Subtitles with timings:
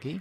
[0.00, 0.20] Dankie.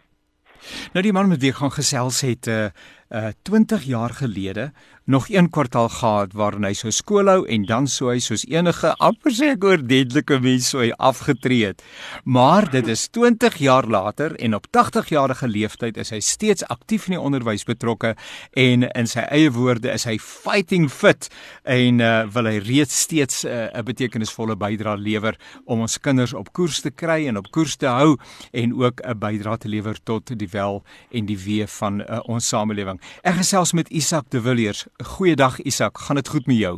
[0.91, 2.69] Nou die man met wie ek gaan gesels het 'n uh,
[3.09, 4.71] uh 20 jaar gelede
[5.09, 8.91] nog een kwartaal gehad waarin hy so skool hou en dan sou hy soos enige
[9.01, 11.81] amper sê ek oordentlike mens sou hy afgetree het.
[12.29, 17.07] Maar dit is 20 jaar later en op 80 jarige leeftyd is hy steeds aktief
[17.09, 18.11] in die onderwys betrokke
[18.53, 21.31] en in sy eie woorde is hy fighting fit
[21.65, 26.37] en uh, wil hy reeds steeds uh, 'n uh, betekenisvolle bydrae lewer om ons kinders
[26.37, 28.13] op koers te kry en op koers te hou
[28.53, 32.47] en ook 'n bydrae te lewer tot die wel en die wee van uh, ons
[32.47, 32.98] samelewing.
[33.23, 36.75] Ek gesels met Isak de Villiers Goeiedag Isak, gaan dit goed met jou?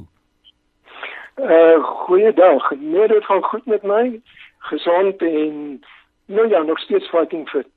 [1.42, 2.72] Uh goeiedag.
[2.80, 4.22] Nee, dit gaan goed met my.
[4.60, 5.82] Gesond en
[6.32, 7.68] nou ja, nog steeds fighting fit.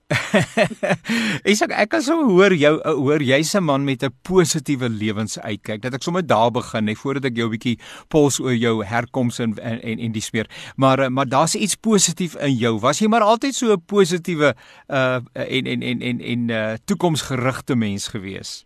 [1.53, 5.83] Isak, ek kan so hoor jou hoor jy's 'n man met 'n positiewe lewensuitkyk.
[5.83, 7.78] Dat ek sommer daar begin, net voordat ek jou 'n bietjie
[8.09, 10.47] pols oor jou herkoms en en en, en die smeer.
[10.77, 12.78] Maar uh, maar daar's iets positief in jou.
[12.78, 14.55] Was jy maar altyd so 'n positiewe
[14.89, 18.65] uh en en en en en uh toekomsgerigte mens gewees?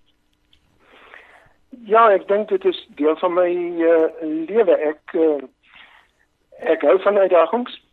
[1.85, 4.09] Ja, ek dink dit is deel van my uh,
[4.49, 4.75] lewe.
[4.77, 5.43] Ek uh,
[6.59, 7.88] ek hou van uitdagings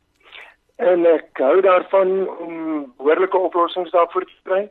[0.75, 2.57] en ek hou daarvan om
[2.97, 4.61] behoorlike oplossings daarvoor te kry.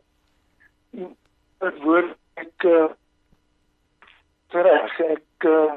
[1.64, 2.88] Dit word ek uh,
[4.54, 5.74] reg ek uh,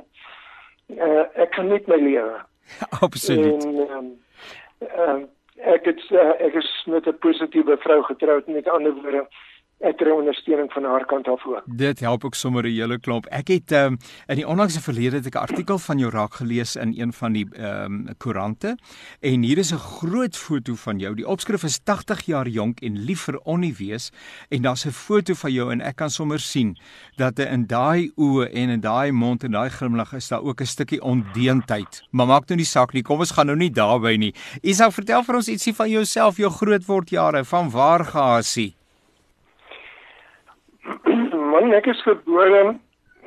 [0.97, 2.41] uh, ek kan net my lewe.
[3.05, 3.63] Absoluut.
[3.63, 4.09] En um,
[4.83, 5.19] uh,
[5.77, 9.27] ek het uh, ek is met 'n positiewe vrou getroud met ander woorde
[9.85, 11.65] ek kry ondersteuning van haar kant af ook.
[11.77, 13.25] Dit help ook sommer 'n hele klomp.
[13.25, 13.97] Ek het um,
[14.27, 17.33] in die onlangse verlede het ek 'n artikel van jou raak gelees in een van
[17.33, 18.77] die ehm um, koerante
[19.19, 21.15] en hier is 'n groot foto van jou.
[21.15, 24.11] Die opskrif is 80 jaar jonk en lief vir Onnie wees
[24.49, 26.77] en daar's 'n foto van jou en ek kan sommer sien
[27.15, 30.65] dat in daai oë en in daai mond en daai glimlag is daar ook 'n
[30.65, 32.03] stukkie ondeentheid.
[32.11, 33.03] Maar maak nou nie saak nie.
[33.03, 34.33] Kom ons gaan nou nie daarby nie.
[34.61, 38.76] Isak, vertel vir ons ietsie van jouself, jou grootword jare, van waar gehasie?
[41.53, 42.75] man, ek is gebore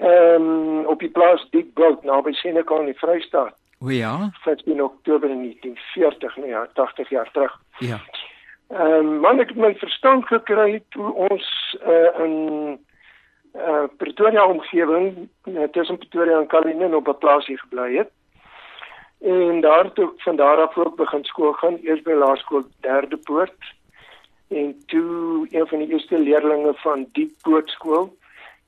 [0.01, 3.57] ehm um, op die plaas Diekbout naby Senekal in die Vrystaat.
[3.81, 4.31] O ja.
[4.45, 7.61] 15 Oktober 1940, nee, ja, 80 jaar terug.
[7.79, 8.01] Ja.
[8.69, 12.35] Ehm um, man, ek het my verstand gekry toe ons uh, in
[13.57, 18.11] uh, Pretoria omgewing, uh, tussen Pretoria en Kalinin op 'n plaasie gebly het.
[19.21, 23.75] En daar toe van daar af ook begin skool gaan, eers by laerskool Derde Poort
[24.51, 28.11] en toe een van die eerste leerdlinge van die poortskool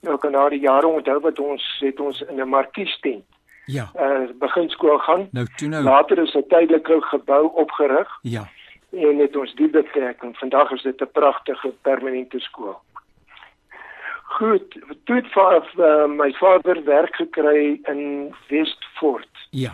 [0.01, 3.25] nou kan na die jare onthou wat ons het ons in 'n markies tent
[3.65, 3.91] ja.
[3.97, 5.29] uh, begin skool gaan.
[5.31, 5.83] Nou toe nou.
[5.83, 8.19] Later is 'n tydelike gebou opgerig.
[8.23, 8.49] Ja.
[8.91, 12.81] En het ons die betrek en vandag is dit 'n pragtige permanente skool.
[14.23, 19.49] Goed toe het vir uh, my vader werk gekry in Westfort.
[19.51, 19.73] Ja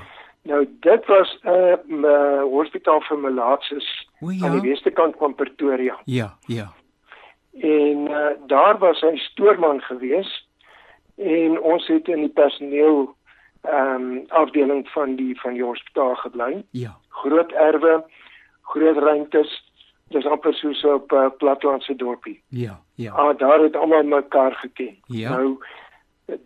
[0.49, 4.47] Nou dit was 'n uh, hospitaal vir malaatses ja?
[4.47, 5.99] aan die weste kant van Pretoria.
[6.05, 6.73] Ja, ja.
[7.61, 10.49] En uh, daar was hy stoorman gewees
[11.17, 13.17] en ons het in die personeel
[13.63, 16.65] ehm um, afdeling van die van die hospitaal gebly.
[16.71, 16.97] Ja.
[17.09, 18.05] Groot erwe,
[18.63, 19.73] groot ruimtes.
[20.09, 22.43] Dis amper soos op 'n uh, platlandse dorpie.
[22.49, 23.13] Ja, ja.
[23.13, 24.97] Ah, daar het almal mekaar geken.
[25.07, 25.31] Ja.
[25.31, 25.59] Nou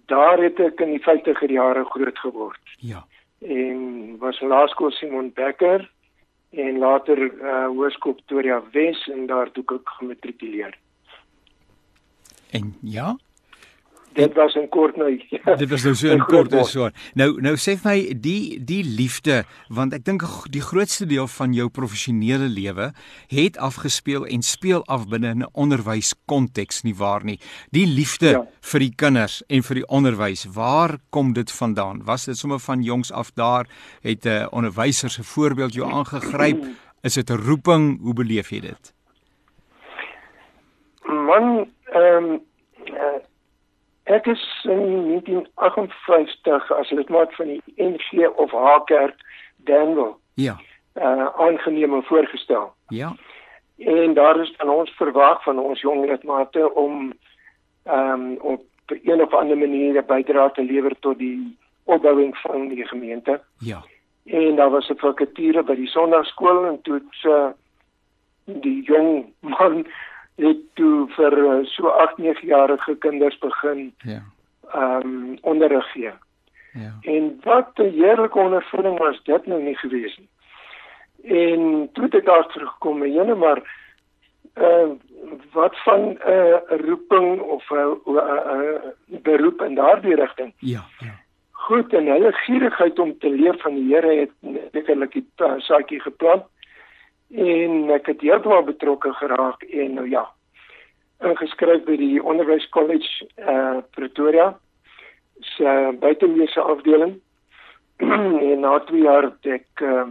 [0.07, 2.61] daar het ek in die 50er jare groot geword.
[2.79, 3.07] Ja
[3.43, 5.91] en was laerskool Simon Becker
[6.51, 10.77] en later uh, hoërskool Pretoria Wes en daar toe ek gematrikuleer.
[12.53, 13.17] En ja,
[14.15, 15.11] dit was 'n kort nou.
[15.31, 16.91] Ja, dit was nou so 'n kort so.
[17.15, 21.53] Nou nou sê vir my die die liefde want ek dink die grootste deel van
[21.53, 22.93] jou professionele lewe
[23.29, 27.39] het afgespeel en speel af binne 'n onderwyskonteks nie waar nie.
[27.71, 28.47] Die liefde ja.
[28.61, 32.05] vir die kinders en vir die onderwys, waar kom dit vandaan?
[32.05, 33.67] Was dit sommer van jongs af daar
[34.03, 36.65] het 'n uh, onderwyser se voorbeeld jou aangegryp?
[37.07, 38.01] Is dit 'n roeping?
[38.01, 38.95] Hoe beleef jy dit?
[41.05, 42.41] Man, ehm um,
[44.05, 49.15] Ek is in 1958 as lidmaat van die NG of Hakerk
[49.57, 50.17] Danwil.
[50.35, 50.57] Ja.
[50.95, 52.73] Uh aangeneem en voorgestel.
[52.89, 53.15] Ja.
[53.79, 57.13] En daar is van ons verwag van ons jong lidmate om
[57.85, 62.69] ehm um, op een of ander manier 'n bydrae te lewer tot die opbouing van
[62.69, 63.41] die gemeente.
[63.59, 63.85] Ja.
[64.25, 67.51] En daar was 'n vakature by die sonnaarskool en toe uh,
[68.45, 69.87] die jong man
[70.37, 74.23] het toe vir uh, so 8, 9 jarige kinders begin ja.
[74.73, 76.13] Ehm um, onderrig gee.
[76.73, 76.93] Ja.
[77.01, 80.29] En wat 'n heerlike ondervinding was dit nou nie gewees nie.
[81.23, 83.61] En toe het ek daar teruggekom en jene maar
[84.55, 84.91] uh
[85.53, 88.23] wat van 'n uh, roeping of 'n uh, uh,
[88.55, 90.53] uh, beroep in daardie rigting?
[90.59, 91.15] Ja, ja.
[91.51, 94.31] Goed en hulle gierigheid om te leer van die Here het
[94.73, 96.45] sekerlik die uh, saadjie geplant
[97.33, 100.27] en ek het heeltemal betrokke geraak en nou ja
[101.23, 104.53] ingeskryf by die Onderwys College uh Pretoria
[105.41, 107.21] se buitemeese afdeling
[108.51, 110.09] en na 2 jaar het ek uh,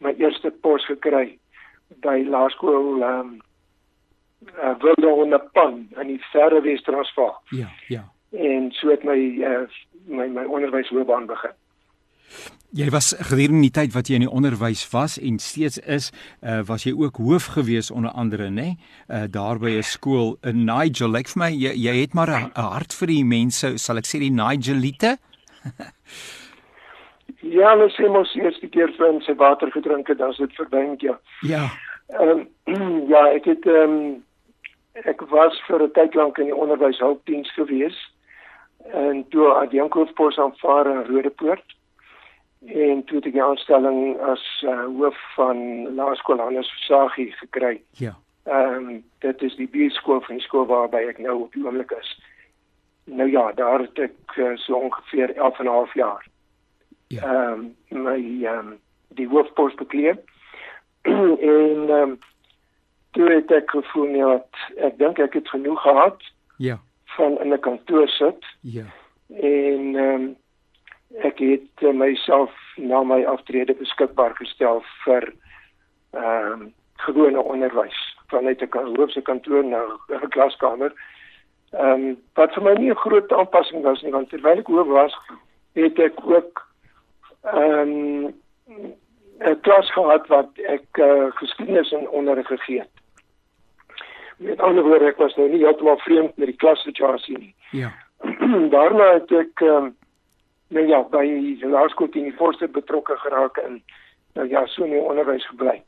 [0.00, 1.38] my eerste pos gekry
[2.04, 3.34] by laerskool ehm um,
[4.62, 7.40] uh, Wilde Onderpan in die Verre Wes-Transvaal.
[7.50, 8.04] Ja, ja.
[8.30, 9.64] En so het my uh,
[10.06, 11.54] my my onderwysloopbaan begin.
[12.76, 16.10] Jy was gedurende die tyd wat jy in die onderwys was en steeds is,
[16.42, 18.52] uh, was jy ook hoof gewees onder andere, nê?
[18.52, 18.76] Nee?
[19.08, 21.08] Uh daar by 'n skool in Nigel.
[21.10, 24.18] Lyk vir my jy, jy het maar 'n hart vir die mense, sal ek sê
[24.18, 25.16] die Nigelite.
[27.40, 30.52] ja, hulle sê mos eers die keer vir sy water gedrink het, dan is dit
[30.52, 31.18] verby, ja.
[31.42, 31.70] Ja.
[32.08, 34.24] Ehm um, ja, ek het ehm um,
[35.04, 37.96] ek was vir 'n tyd lank in die onderwyshulpdiens gewees
[38.92, 41.75] en toe adjunkhoofpos aanvaar in Rodepoort
[42.64, 45.58] en toe het ek die aanstelling as uh, hoof van
[45.94, 47.82] Laerskool Hannes Versagie gekry.
[47.90, 48.16] Ja.
[48.44, 51.90] Ehm um, dit is die buurskool van die skool waarby ek nou op die oomblik
[51.90, 52.20] is.
[53.04, 56.26] Nou ja, daar het ek uh, so ongeveer 11 en 'n half jaar.
[57.08, 57.22] Ja.
[57.22, 60.24] Ehm um, my ehm um, die hoofpos bekleed.
[61.02, 62.18] en ehm um,
[63.10, 66.22] toe het ek gevoel nee, wat ek dink ek het genoeg gehad.
[66.56, 66.80] Ja.
[67.16, 68.44] van in 'n kantoor sit.
[68.60, 68.84] Ja.
[69.28, 70.36] En ehm um,
[71.14, 75.32] ek het uh, myself na my aftrede beskikbaar gestel vir
[76.16, 79.82] ehm um, gewone onderwys vanuit 'n hoofse kantoor na
[80.22, 80.92] 'n klaskamer.
[81.70, 84.86] Ehm um, wat vir my nie 'n groot aanpassing was nie want terwyl ek hoof
[84.86, 85.14] was,
[85.72, 86.66] het ek ook
[87.42, 88.34] ehm
[88.66, 88.94] um,
[89.40, 92.94] 'n klas gehad wat ek uh, geskiedenis en onderrig gegee het.
[94.36, 97.54] Met ander woorde, ek was nou nie heeltemal vreemd met die klassituasie nie.
[97.70, 97.92] Ja.
[98.76, 99.96] Daarna het ek ehm um,
[100.68, 103.82] nou ja, by die laerskool teen die voorste betrokke geraak en
[104.34, 105.82] nou ja, so in die onderwys gebly.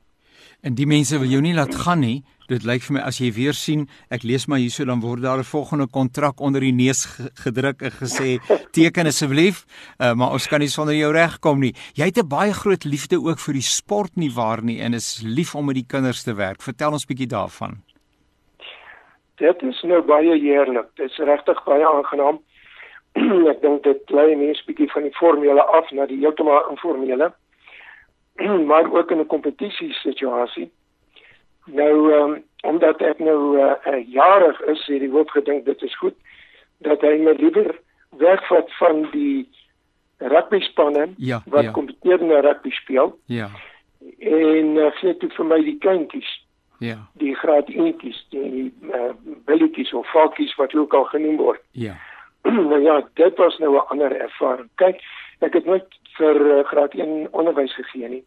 [0.66, 2.25] En die mense wil jou nie laat gaan nie.
[2.48, 5.38] Dit lyk vir my as jy weer sien, ek lees maar hierso dan word daar
[5.38, 7.04] 'n volgende kontrak onder die neus
[7.44, 8.40] gedruk en gesê
[8.76, 9.66] teken asseblief,
[10.00, 11.74] uh, maar ons kan nie sonder jou regkom nie.
[11.94, 15.22] Jy het 'n baie groot liefde ook vir die sport nie waar nie en is
[15.22, 16.62] lief om met die kinders te werk.
[16.62, 17.82] Vertel ons bietjie daarvan.
[19.36, 20.88] Dit is nou baie heerlik.
[20.96, 22.40] Dit is regtig baie aangenaam.
[23.53, 27.32] ek dink dit lei mense bietjie van die formele af na die heeltemal informele
[28.70, 30.70] maar ook in 'n kompetisie situasie.
[31.65, 35.97] Nou um, omdat ek nou uh, uh, jarig is het die hoof gedink dit is
[35.97, 36.15] goed
[36.79, 37.79] dat hy my liewer
[38.11, 39.49] wegvat van die
[40.19, 41.70] rugby spanne ja, wat ja.
[41.70, 43.19] kompeteer in rugby speel.
[43.25, 43.50] Ja.
[44.19, 46.47] En uh, gee dit vir my die kleintjies
[46.79, 47.09] ja.
[47.19, 49.11] Die graad 1tjies die uh,
[49.44, 51.61] billetjies of valkies wat ook al genoem word.
[51.73, 51.97] Ja
[52.70, 54.68] nou ja, dit was nou 'n ander ervaring.
[54.74, 55.02] Kyk,
[55.38, 55.86] ek het nooit
[56.18, 58.24] vir uh, graad 1 onderwys gegee nie.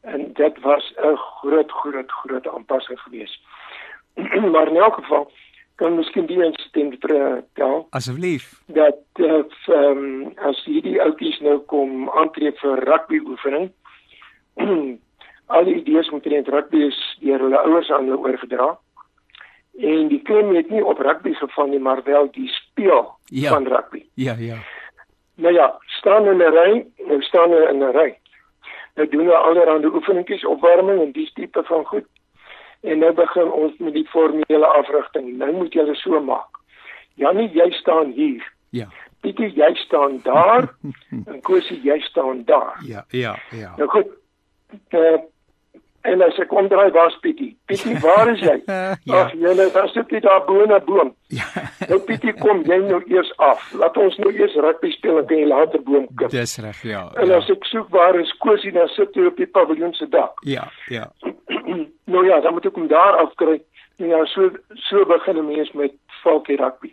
[0.00, 3.40] En dit was 'n groot groot groot aanpassing geweest.
[4.52, 5.30] maar in elk geval
[5.74, 7.86] kan miskien die insident vertel.
[7.90, 8.62] Asseblief.
[8.66, 13.72] Dat dat ehm um, as hierdie ouppies nou kom aantree vir rugby oefening.
[15.46, 18.78] al die idees omtrent rugby is deur hulle ouers aan hulle oorgedra
[19.78, 23.50] en die klem het nie op rugby geval nie maar wel die speel ja.
[23.50, 24.04] van rugby.
[24.14, 24.56] Ja, ja.
[25.34, 28.18] Nou ja, staan in 'n ry, nou staan hulle in 'n ry.
[28.94, 32.06] Nou doen hulle allerlei oefeningetjies, opwarming en die tipe van goed.
[32.80, 35.36] En nou begin ons met die formele afrigting.
[35.36, 36.60] Nou moet jy hulle so maak.
[37.14, 38.52] Janie, jy staan hier.
[38.70, 38.88] Ja.
[39.20, 40.68] Pietie, jy staan daar.
[41.30, 42.82] en Kosie, jy staan daar.
[42.86, 43.74] Ja, ja, ja.
[43.76, 44.06] Nou goed.
[44.90, 45.18] Uh,
[46.04, 47.54] En as ek omdraai was Pietie.
[47.64, 48.58] Pietie, waar is jy?
[49.08, 49.20] ja.
[49.22, 51.14] Ag, jy lê daar sit jy daar bo in 'n boom.
[51.32, 51.46] Ja.
[51.88, 53.62] nou Pietie, kom jy nou eers af.
[53.80, 56.32] Laat ons nou eers rugby speel en kan jy later boom klim.
[56.34, 57.06] Dis reg, ja.
[57.16, 57.38] En ja.
[57.40, 60.44] as ek soek waar is Kosie, dan sit hy op die paviljoen se dak.
[60.44, 61.08] Ja, ja.
[62.14, 63.62] nou ja, dan moet ek hom daar afkry.
[63.96, 66.92] Ja, so so begin 'n mens met valkie rugby.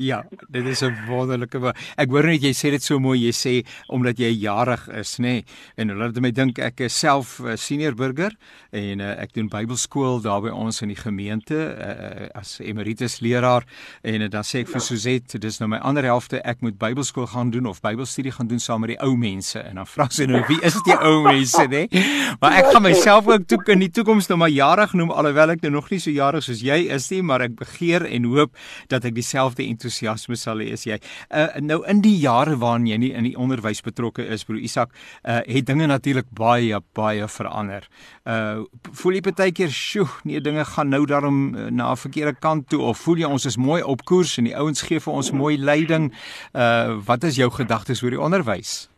[0.00, 3.66] Ja, dit is 'n wonderlike ek hoor net jy sê dit so mooi jy sê
[3.88, 5.44] omdat jy jarig is nê nee,
[5.76, 8.32] en hulle laat my dink ek is self uh, senior burger
[8.72, 13.66] en uh, ek doen Bybelskool daar by ons in die gemeente uh, as emeritus leraar
[14.02, 17.26] en uh, dan sê ek vir Suzette dis nou my ander helfte ek moet Bybelskool
[17.26, 20.24] gaan doen of Bybelstudie gaan doen saam met die ou mense en dan vra sy
[20.30, 22.04] nou wie is die ou mense nê nee?
[22.40, 25.62] maar ek gaan myself ook toe in die toekoms nou maar jarig noem alhoewel ek
[25.66, 28.56] nou nog nie so jarig soos jy is nie maar ek begeer en hoop
[28.88, 30.98] dat ek dieselfde dieselfde entoesiasme sal hê as jy.
[31.30, 34.92] Uh nou in die jare waarin jy nie in die onderwys betrokke is, broer Isak,
[35.24, 37.88] uh het dinge natuurlik baie baie verander.
[38.26, 42.38] Uh voel jy baie keer, "Sjoe, nee, dinge gaan nou daarom uh, na 'n verkeerde
[42.40, 45.12] kant toe of voel jy ons is mooi op koers en die ouens gee vir
[45.14, 46.12] ons mooi leiding?
[46.54, 48.88] Uh wat is jou gedagtes oor die onderwys?"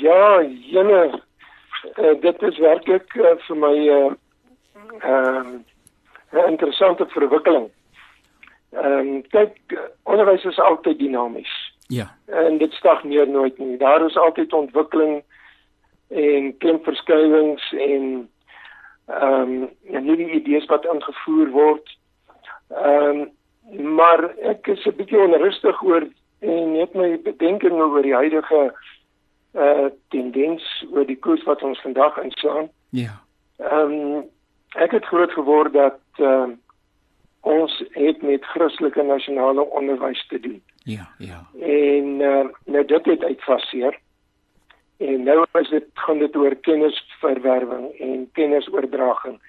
[0.00, 1.20] Ja, jene
[1.98, 4.16] uh, dit is werklik uh, vir my 'n
[5.04, 5.64] uh, um,
[6.48, 7.70] interessante verwikkeling.
[8.70, 9.58] Ehm um, kyk,
[10.02, 11.74] onderwys is altyd dinamies.
[11.86, 12.14] Ja.
[12.26, 13.76] En dit stagneer nooit nie.
[13.76, 15.22] Daar is altyd ontwikkeling
[16.08, 18.28] en klemverskywings en
[19.06, 21.98] ehm um, nuwe idees wat ingevoer word.
[22.68, 23.30] Ehm um,
[23.96, 26.08] maar ek is 'n bietjie onrustig oor
[26.38, 28.72] en net my bedenking oor die huidige
[29.54, 32.68] uh tendens oor die koers wat ons vandag inslaan.
[32.90, 33.20] Ja.
[33.56, 34.24] Ehm um,
[34.76, 36.56] ek het groot geword dat ehm uh,
[37.40, 40.62] ons het met Christelike nasionale onderwys te doen.
[40.82, 41.46] Ja, ja.
[41.60, 43.98] En uh, nou dit het uitfaseer.
[44.96, 49.40] En nou is dit gaan dit oor kennisverwerwing en kennisoordraging.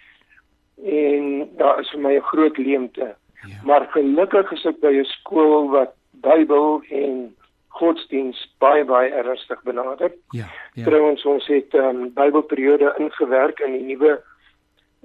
[0.84, 3.16] En daar is vir my 'n groot leemte.
[3.48, 3.60] Ja.
[3.64, 7.36] Maar gelukkig is ek by 'n skool wat Bybel en
[7.68, 10.12] godsdiens baie baie ernstig benader.
[10.30, 10.46] Ja.
[10.74, 10.84] ja.
[10.84, 14.22] Trouwens ons het 'n um, ehm, Bybelperiode ingewerk in die nuwe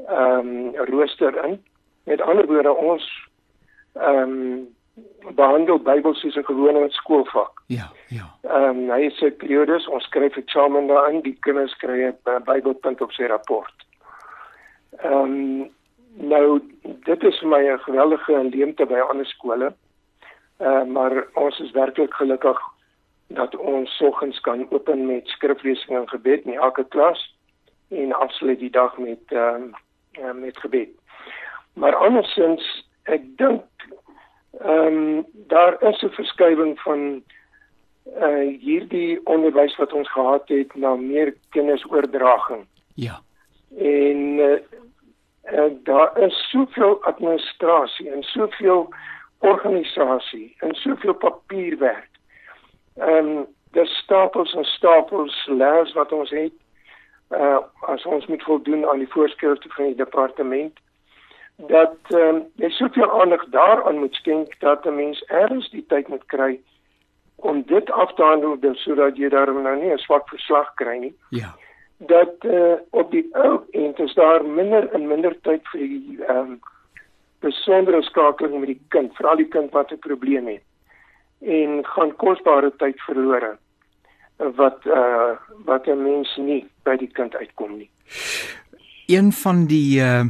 [0.07, 1.63] ehm um, rooster in.
[2.05, 3.29] Met ander woorde ons
[3.93, 4.75] ehm um,
[5.35, 7.63] behandel Bybel soos 'n gewone skoolvak.
[7.67, 8.27] Ja, ja.
[8.43, 13.01] Ehm um, hy sê periodes ons skryf 'n charm daarin, die kinders kry 'n Bybelpunt
[13.01, 13.75] op sy rapport.
[15.03, 15.71] Ehm um,
[16.15, 19.75] nou dit is vir my 'n geweldige leemte by ander skole.
[20.59, 22.61] Ehm uh, maar ons is werklik gelukkig
[23.27, 27.37] dat ons soggens kan open met skriflesing en gebed in elke klas
[27.89, 29.75] en afsluit die dag met ehm
[30.21, 30.91] um, met gebed.
[31.75, 32.65] Maar andersins
[33.03, 33.63] ek dink
[34.61, 37.23] ehm um, daar is 'n verskywing van
[38.05, 42.67] uh hierdie onderwys wat ons gehad het na meer kennisoordraging.
[42.95, 43.21] Ja.
[43.79, 44.59] En uh,
[45.53, 48.89] uh daar is soveel administrasie en soveel
[49.39, 52.11] organisasie en soveel papierwerk.
[52.97, 56.53] Ehm um, daar stapels en stapels leers wat ons het
[57.31, 60.79] uh as ons moet voldoen aan die voorskrifte van die departement
[61.57, 66.09] dat ehm um, jy soveel aandag daaraan moet skenk dat 'n mens erns die tyd
[66.09, 66.61] moet kry
[67.37, 71.15] om dit af te handel sodat jy daarom nou nie 'n swak verslag kry nie.
[71.31, 71.55] Ja.
[71.99, 76.39] Dat uh, op die ou end is daar minder en minder tyd vir die ehm
[76.39, 76.61] um,
[77.39, 80.63] besondere skakeling met die kind, veral die kind wat 'n probleem het.
[81.41, 83.57] En gaan kosbare tyd verlore
[84.37, 87.91] wat eh uh, wat 'n mens nie by die kind uitkom nie.
[89.07, 90.25] Een van die uh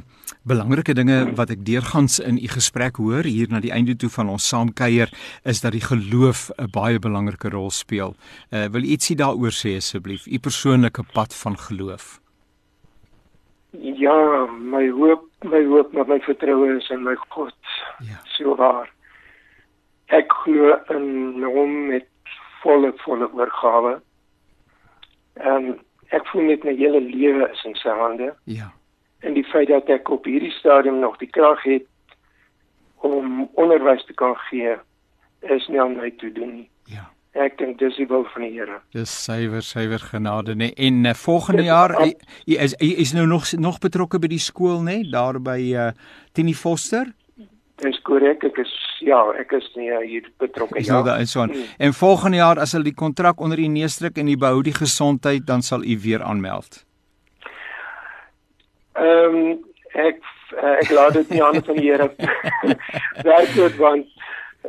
[0.45, 4.29] belangrike dinge wat ek deurgangs in u gesprek hoor hier na die einde toe van
[4.29, 5.09] ons saamkuier
[5.49, 8.15] is dat die geloof 'n baie belangrike rol speel.
[8.51, 12.21] Uh wil ietsie daaroor sê asseblief, u persoonlike pad van geloof.
[13.73, 17.57] Ja, my hoop, my hoop, my vertroue is in my God.
[17.99, 18.21] Ja.
[18.25, 18.93] So waar.
[20.07, 22.07] Ek glo in hom met
[22.63, 24.01] volle volle oorgawe.
[25.35, 25.81] En
[26.15, 28.33] ek voel net my hele lewe is in sy hande.
[28.51, 28.71] Ja
[29.25, 31.87] en die feit dat ek op hierdie stadium nog die krag het
[33.05, 34.77] om onderwys te kan gee
[35.55, 36.69] is nie aan my toe doen nie.
[36.89, 37.09] Ja.
[37.45, 38.79] Ek dink dis die wil van die Here.
[38.95, 40.71] Dis suiwer suiwer genade nê.
[40.81, 42.15] En uh, volgende jaar jy
[42.63, 45.91] is jy is nou nog nog betrokke by die skool nê daar by uh,
[46.33, 47.11] Tini Foster.
[47.83, 50.93] Dis korrek, ek is ja, ek is nie uh, hier betrokke ja.
[50.95, 51.43] Nou daar is so.
[51.43, 51.65] Hmm.
[51.79, 54.77] En volgende jaar as hulle die kontrak onder u neus druk en u behou die
[54.77, 56.85] gesondheid, dan sal u weer aanmeld.
[58.95, 59.59] Ehm um,
[59.95, 60.23] ek
[60.55, 62.11] ek laat dit nie aan van die Here
[63.31, 64.07] werk want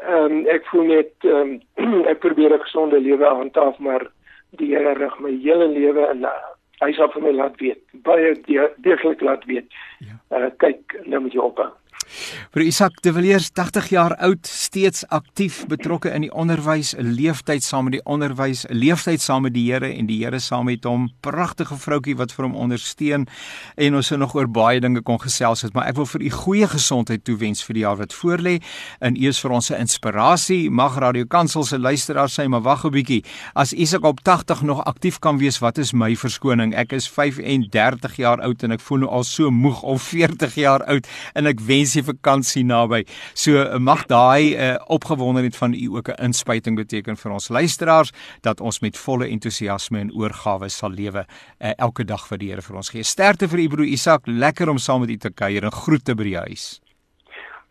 [0.01, 4.09] ehm um, ek voel net ehm um, ek probeer 'n gesonde lewe handhaaf maar
[4.57, 6.33] die Here rig my hele lewe en uh,
[6.81, 8.33] hy sal vir my laat weet baie
[8.81, 9.69] deeglik laat weet.
[9.99, 10.17] Ja.
[10.29, 11.69] Uh, kyk nou moet jy ophou.
[12.53, 17.63] Vir Isak de Villiers, 80 jaar oud, steeds aktief betrokke in die onderwys, 'n leeftyd
[17.63, 20.83] saam met die onderwys, 'n leeftyd saam met die Here en die Here saam met
[20.83, 21.09] hom.
[21.21, 23.27] Pragtige vroutjie wat vir hom ondersteun
[23.77, 26.29] en ons sou nog oor baie dinge kon gesels het, maar ek wil vir u
[26.29, 28.61] goeie gesondheid toewens vir die jaar wat voorlê.
[29.01, 30.69] U is vir ons 'n inspirasie.
[30.69, 33.23] Mag Radio Kansel se luisteraars sê, maar wag 'n bietjie.
[33.55, 36.75] As Isak op 80 nog aktief kan wees, wat is my verskoning?
[36.75, 40.83] Ek is 35 jaar oud en ek voel nou al so moeg of 40 jaar
[40.85, 43.03] oud en ek wens die vakansie naby.
[43.33, 48.11] So eh, mag daai uh, opgewondenheid van u ook 'n inspuiting beteken vir ons luisteraars
[48.41, 52.61] dat ons met volle entoesiasme en oorgawe sal lewe uh, elke dag vir die Here
[52.61, 53.03] vir ons gee.
[53.03, 56.23] Sterkte vir u broer Isak, lekker om saam met u te kuier en groete by
[56.23, 56.81] die huis.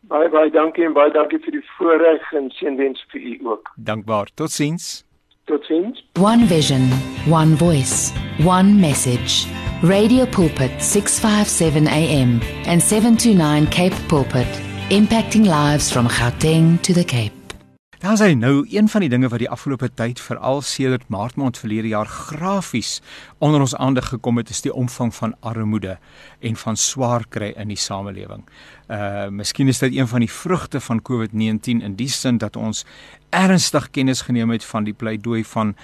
[0.08, 3.72] Baie baie dankie en baie dankie vir die voorreg en seënwens vir u ook.
[3.76, 4.28] Dankbaar.
[4.34, 5.04] Totsiens.
[5.46, 6.02] Totsiens.
[6.16, 6.88] One vision,
[7.28, 8.12] one voice,
[8.44, 9.46] one message.
[9.82, 14.48] Radio Pulpit 657 AM and 729 Cape Pulpit,
[14.88, 17.44] impacting lives from Gauteng to the Cape.
[18.04, 21.56] Dan sê nou een van die dinge wat die afgelope tyd veral sedert Maart maand
[21.56, 22.98] verlede jaar grafies
[23.40, 25.96] onder ons aandag gekom het is die omvang van armoede
[26.44, 28.44] en van swaar kry in die samelewing.
[28.92, 32.84] Uh miskien is dit een van die vrugte van COVID-19 in die sin dat ons
[33.34, 35.74] ernstig kennis geneem het van die pleidooi van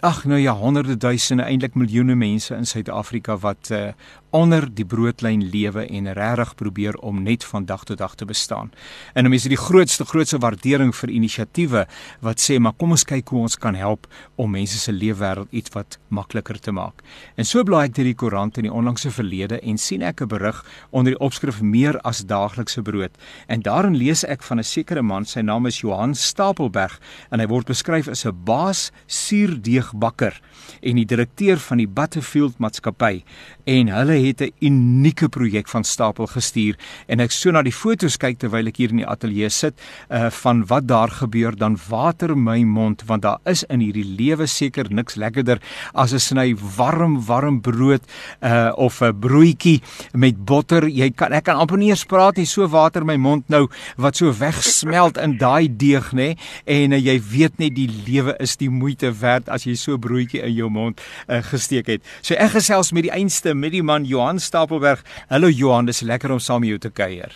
[0.00, 3.88] ag nou ja honderde duisende eintlik miljoene mense in Suid-Afrika wat uh,
[4.32, 8.70] onder die broodlyn lewe en regtig probeer om net van dag tot dag te bestaan.
[9.14, 11.84] En is dit die grootste grootste waardering vir inisiatiewe
[12.24, 14.08] wat sê maar kom ons kyk hoe ons kan help
[14.40, 17.02] om mense se leefwêreld iets wat makliker te maak.
[17.36, 20.28] En so blaai ek deur die koerant in die onlangse verlede en sien ek 'n
[20.28, 23.12] berig onder die opskrif meer as daaglikse brood.
[23.48, 27.46] En daarin lees ek van 'n sekere man, sy naam is Johan Stapelberg en hy
[27.46, 30.40] word beskryf as 'n baas suurdeegbakker
[30.80, 33.22] en die direkteur van die Butterfield maatskappy
[33.64, 36.76] en hulle het 'n unieke projek van stapel gestuur.
[37.06, 39.74] En ek so na die foto's kyk terwyl ek hier in die ateljee sit
[40.10, 44.46] uh van wat daar gebeur dan water my mond want daar is in hierdie lewe
[44.46, 45.58] seker niks lekkerder
[45.94, 48.02] as 'n sny warm warm brood
[48.42, 50.88] uh of 'n broodjie met botter.
[50.88, 52.46] Jy kan ek kan amper nie eens praat nie.
[52.46, 56.36] So water my mond nou wat so wegsmelt in daai deeg nê?
[56.64, 60.42] En uh, jy weet net die lewe is die moeite werd as jy so broodjie
[60.52, 64.04] in jou mond uh, gesteek het so ek gesels met die einste met die man
[64.04, 65.02] Johan Stapelberg.
[65.32, 67.32] Hallo Johan, dis lekker om saam met jou te kuier.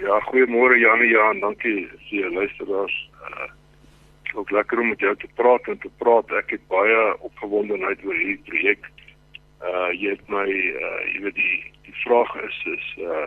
[0.00, 2.96] Ja, goeiemôre Janie Johan, dankie vir jou luisteraars.
[3.26, 3.48] Uh,
[4.36, 6.32] ook lekker om met jou te praat en te praat.
[6.42, 8.90] Ek het baie opgewondenheid oor hierdie projek.
[9.64, 13.24] Uh jy het my uh jy weet die die vraag is is uh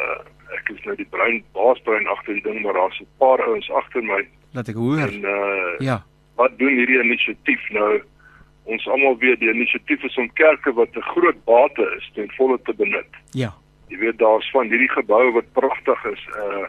[0.00, 0.20] uh
[0.56, 4.02] ek is nou die brein baasbrein agter die ding maar daar's 'n paar ouens agter
[4.02, 4.22] my.
[4.56, 5.04] Laat ek hoor.
[5.04, 6.00] En uh ja.
[6.36, 8.02] Wat doen hierdie inisiatief nou?
[8.64, 12.58] ons almal weet die inisiatief is om kerke wat 'n groot bate is ten volle
[12.62, 13.12] te benut.
[13.30, 13.54] Ja.
[13.88, 16.66] Jy weet daar's van hierdie geboue wat pragtig is, uh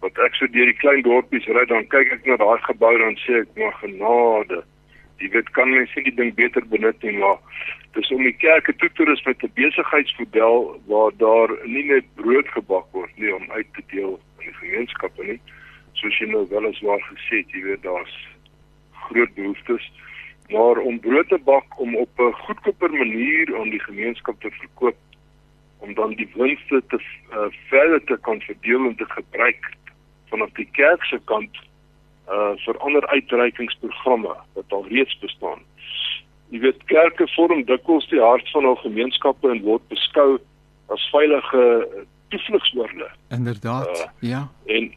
[0.00, 3.16] wat ek so deur die klein dorpies ry dan kyk ek na daai gebou dan
[3.16, 4.64] sê ek maar genade.
[5.18, 7.36] Jy weet kan mens nie die ding beter benut nie maar
[7.92, 12.48] dis om die kerke toe te rus met 'n besigheidsmodel waar daar nie net brood
[12.48, 15.40] gebak word nie om uit te deel aan die gemeenskappe nie.
[15.92, 18.29] Soos jy nou wel eens waar gesê het, jy weet daar's
[19.10, 19.90] groot behoeftes
[20.50, 24.96] maar om brood te bak om op 'n goedkoper manier aan die gemeenskap te verkoop
[25.78, 26.98] om dan die winste te
[27.30, 29.72] uh, verder te kan verdeel en te gebruik
[30.28, 31.56] vanaf die kerk se kant
[32.30, 35.62] uh vir ander uitreikingsprogramme wat al reeds bestaan.
[36.50, 40.38] Jy weet kerke vorm dikwels die hart van hul gemeenskappe en word beskou
[40.94, 41.64] as veilige
[42.28, 43.10] toevlugsoorde.
[43.28, 43.98] Inderdaad.
[43.98, 44.48] Uh, ja.
[44.66, 44.92] En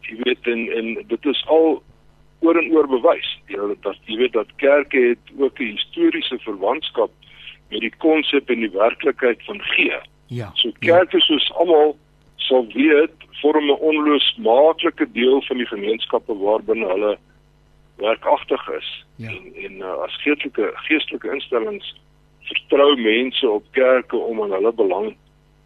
[0.00, 1.82] jy weet en en dit is al
[2.44, 3.28] oor en oor bewys.
[3.50, 7.10] Jy weet dat jy weet dat kerke het ook 'n historiese verwantskap
[7.70, 9.98] met die konsep en die werklikheid van gee.
[10.26, 10.50] Ja.
[10.54, 11.24] So kerke ja.
[11.24, 11.96] soos almal
[12.36, 17.18] sal weet vorm 'n onlosmaaklike deel van die gemeenskappe waarbinne hulle
[17.96, 19.04] werkagtig is.
[19.16, 19.28] Ja.
[19.28, 21.94] En en uh, as geestelike geestelike instellings
[22.42, 25.14] vertrou mense op kerke om aan hulle belang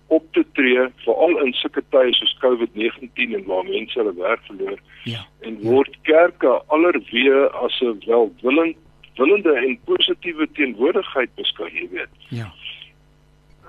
[0.08, 4.78] op te tree veral in sulke tye soos COVID-19 en waar mense hulle werk verloor.
[5.04, 5.26] Ja.
[5.40, 8.76] En word kerke allerweë as 'n welwillend
[9.18, 12.14] willende en positiewe teenwoordigheid beskou, jy weet.
[12.28, 12.52] Ja.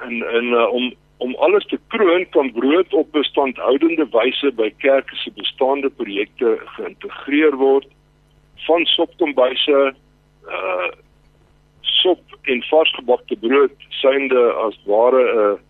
[0.05, 4.69] En en uh, om om alles te kroon kan brood op 'n standhoudende wyse by
[4.77, 7.87] kerke se bestaande projekte geïntegreer word
[8.67, 9.93] van sopkombuise
[10.47, 10.89] uh
[11.81, 15.68] sop en varsgebakte brood synde as ware 'n uh,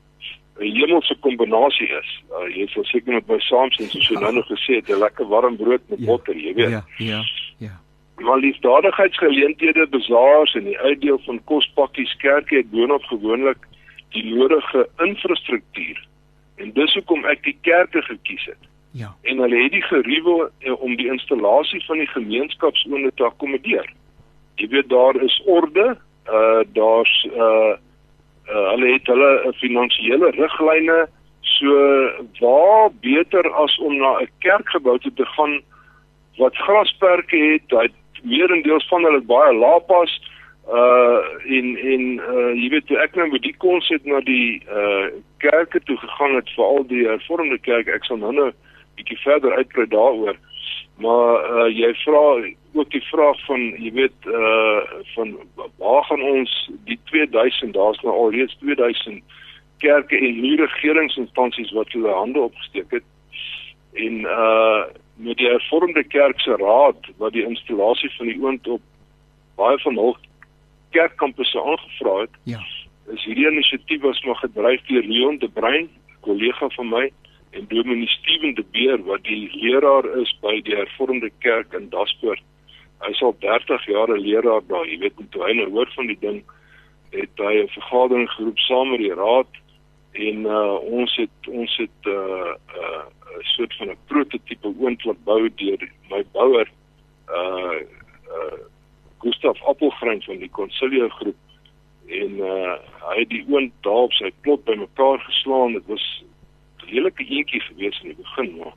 [0.60, 2.10] 'n hemelse kombinasie is.
[2.32, 5.28] Uh, jy sal seker met my saamstem soos jy nou nog gesê het, 'n lekker
[5.28, 6.70] warm brood met ja, botter, jy weet.
[6.70, 7.22] Ja, ja,
[7.58, 7.76] ja.
[8.20, 13.68] Maar liefdadigheidsgeleenthede, bazaars en die uitdeel van kospakkies kerke het boonop gewoonlik
[14.10, 16.08] die nodige infrastruktuur.
[16.56, 18.70] En dis hoekom ek die kerke gekies het.
[18.92, 19.16] Ja.
[19.22, 23.94] En hulle het die geriewe eh, om die installasie van die gemeenskapsone te akkommodeer.
[24.56, 27.78] Jy weet daar is orde, uh daar's uh
[28.50, 31.08] uh, hulle het hulle uh, finansiële riglyne
[31.42, 31.76] so
[32.40, 35.62] waar beter as om na 'n kerkgebou te gaan
[36.38, 37.92] wat grasperke het, dit
[38.24, 40.20] meerendeels van hulle baie lapas
[40.74, 45.08] uh in in uh jy weet ek nou met die konsep na die uh
[45.42, 48.52] kerke toe gegaan het veral die hervormde kerk ek sal nou nou
[49.00, 50.38] bietjie verder uitbrei daaroor
[51.00, 52.24] maar uh jy vra
[52.74, 54.80] ook die vraag van jy weet uh
[55.16, 55.36] van
[55.78, 59.24] waar gaan ons die 2000 daar's nou al reeds 2000
[59.78, 63.08] kerke en nie regeringsinstansies wat hulle hande opgesteek het
[63.94, 64.84] en uh
[65.20, 68.82] met die hervormde kerk se raad wat die installasie van die oond op
[69.60, 70.16] baie van hul
[70.96, 72.62] kerkkampusse aangevra het ja.
[73.16, 75.90] is hierdie inisiatief was maar gedryf deur Leon de Bruin
[76.28, 77.10] kollega van my
[77.52, 82.44] en Dominee Steven de Beer wat die leraar is by die Hervormde Kerk in Daspoort.
[83.00, 84.88] Hy's al 30 jaar 'n leraar daar.
[84.88, 86.44] Jy weet, toe hy nou hoor van die ding,
[87.12, 89.54] het hy 'n vergadering geroep saam met die raad
[90.12, 93.06] en uh, ons het ons het 'n uh, uh,
[93.56, 96.68] soort van 'n prototipe laat bou deur my bouer
[97.30, 97.80] uh
[98.34, 98.60] uh
[99.20, 101.36] Gustav Appelgrein van die Consilio groep
[102.08, 102.78] en uh
[103.10, 105.74] hy het die oond daar op sy plot bymekaar geslaan.
[105.74, 106.24] Dit was
[106.90, 108.74] 'n heelike eentjie gewees in die begin, maar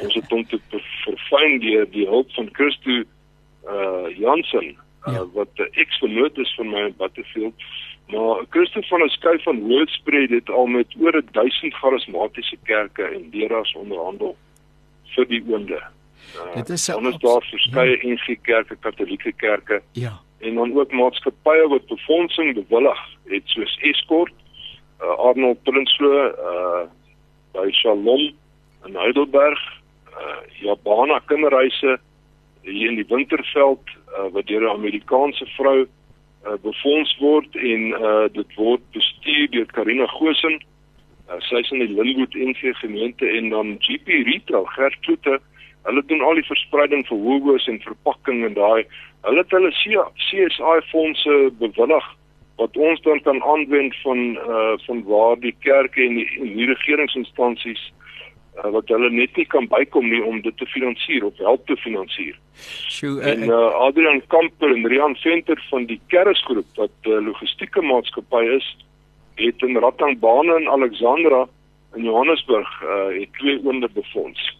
[0.00, 0.58] ons het hom te
[1.04, 3.02] verfyn deur die hulp van Christo
[3.68, 5.26] uh Jansen uh, ja.
[5.32, 7.54] wat 'n eksponoot is van my in Butterfield.
[8.08, 13.30] Maar Christo van 'n skuif van Hoofspread het al met oor 1000 charismatiese kerke en
[13.30, 14.36] deras onderhandel
[15.14, 15.82] vir die oonde.
[16.36, 18.14] Uh, dit is ons daar verskeie ja.
[18.14, 19.82] NG kerke, Katolieke kerke.
[19.92, 20.20] Ja.
[20.38, 24.32] En dan ook maatskappye wat befondsing bewillig het soos Escort,
[25.00, 26.88] uh, Arnold Prinsloo, uh
[27.52, 28.32] by Shalom
[28.86, 29.58] in Heidelberg,
[30.14, 31.98] uh Jabana kinderreise
[32.62, 33.84] hier in die Winterveld
[34.18, 39.66] uh, wat deur 'n Amerikaanse vrou uh, befonds word en uh, dit word bestuur deur
[39.66, 40.60] Karina Gosen.
[41.30, 45.40] Uh, sy is in die Linwood NG gemeente en dan GP Retail Gert Kloete
[45.82, 48.84] Hulle doen al die verspreiding vir Woolworths en verpakking en daai.
[49.24, 52.08] Hulle het hulle CSI fondse bewillig
[52.60, 56.68] wat ons dan kan aanwend van uh van waar die kerke en die, en die
[56.68, 57.82] regeringsinstansies
[58.58, 61.76] uh, wat hulle net nie kan bykom nie om dit te finansier of help te
[61.80, 62.36] finansier.
[62.92, 67.24] So uh, en uh, Adrian Kamper en Rian Venter van die Kersgroep wat 'n uh,
[67.30, 68.68] logistieke maatskappy is,
[69.40, 71.46] het in Ratangbane in Alexandra
[71.96, 74.58] in Johannesburg uh het twee oonde befonds.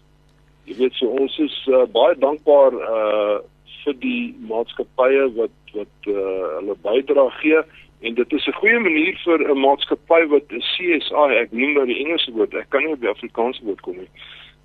[0.64, 3.38] Jy weet so ons is uh, baie dankbaar uh
[3.84, 6.14] vir die maatskappye wat wat uh,
[6.58, 7.60] hulle bydra gee
[8.00, 11.86] en dit is 'n goeie manier vir 'n maatskappy wat 'n CSI, ek noem nou
[11.86, 14.10] die Engelse woord, ek kan nie op die Afrikaanse woord kom nie.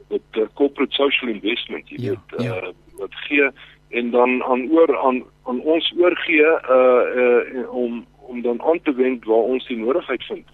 [0.07, 2.55] Dit uh, corporate social investment, jy ja, weet, ja.
[2.55, 3.49] uh wat gee
[3.89, 8.93] en dan aan oor aan aan ons oorgee uh, uh om om dan aan te
[8.93, 10.47] wend waar ons die nodigheid vind.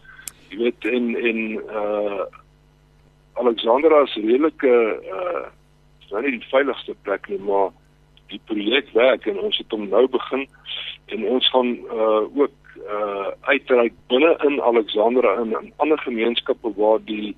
[0.49, 2.25] Jy weet en en uh
[3.33, 4.73] Alexandra is redelike
[5.13, 5.45] uh
[6.01, 7.69] is nou nie die veiligste plek nie, maar
[8.27, 10.47] die projek werk en ons het hom nou begin
[11.05, 16.99] en ons gaan uh ook uh uitreik binne in Alexandra in, in ander gemeenskappe waar
[17.05, 17.35] die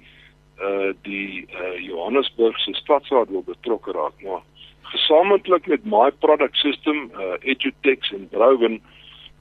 [0.62, 4.42] uh die uh Johannesburg se stadsraad wil betrokke raak, maar
[4.82, 8.82] gesamentlik met my product system uh Edutex en Brouwen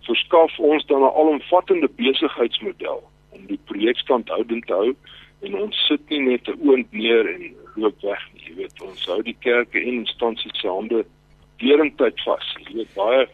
[0.07, 4.95] verskaf ons dan 'n alomvattende besigheidsmodel om die projek standhoudend te hou
[5.43, 8.43] en ons sit nie net 'n oond neer en loop weg nie.
[8.49, 11.05] Jy weet ons hou die kerke en instansies se hande
[11.57, 12.55] deurentyd vas.
[12.67, 13.29] Jy weet baie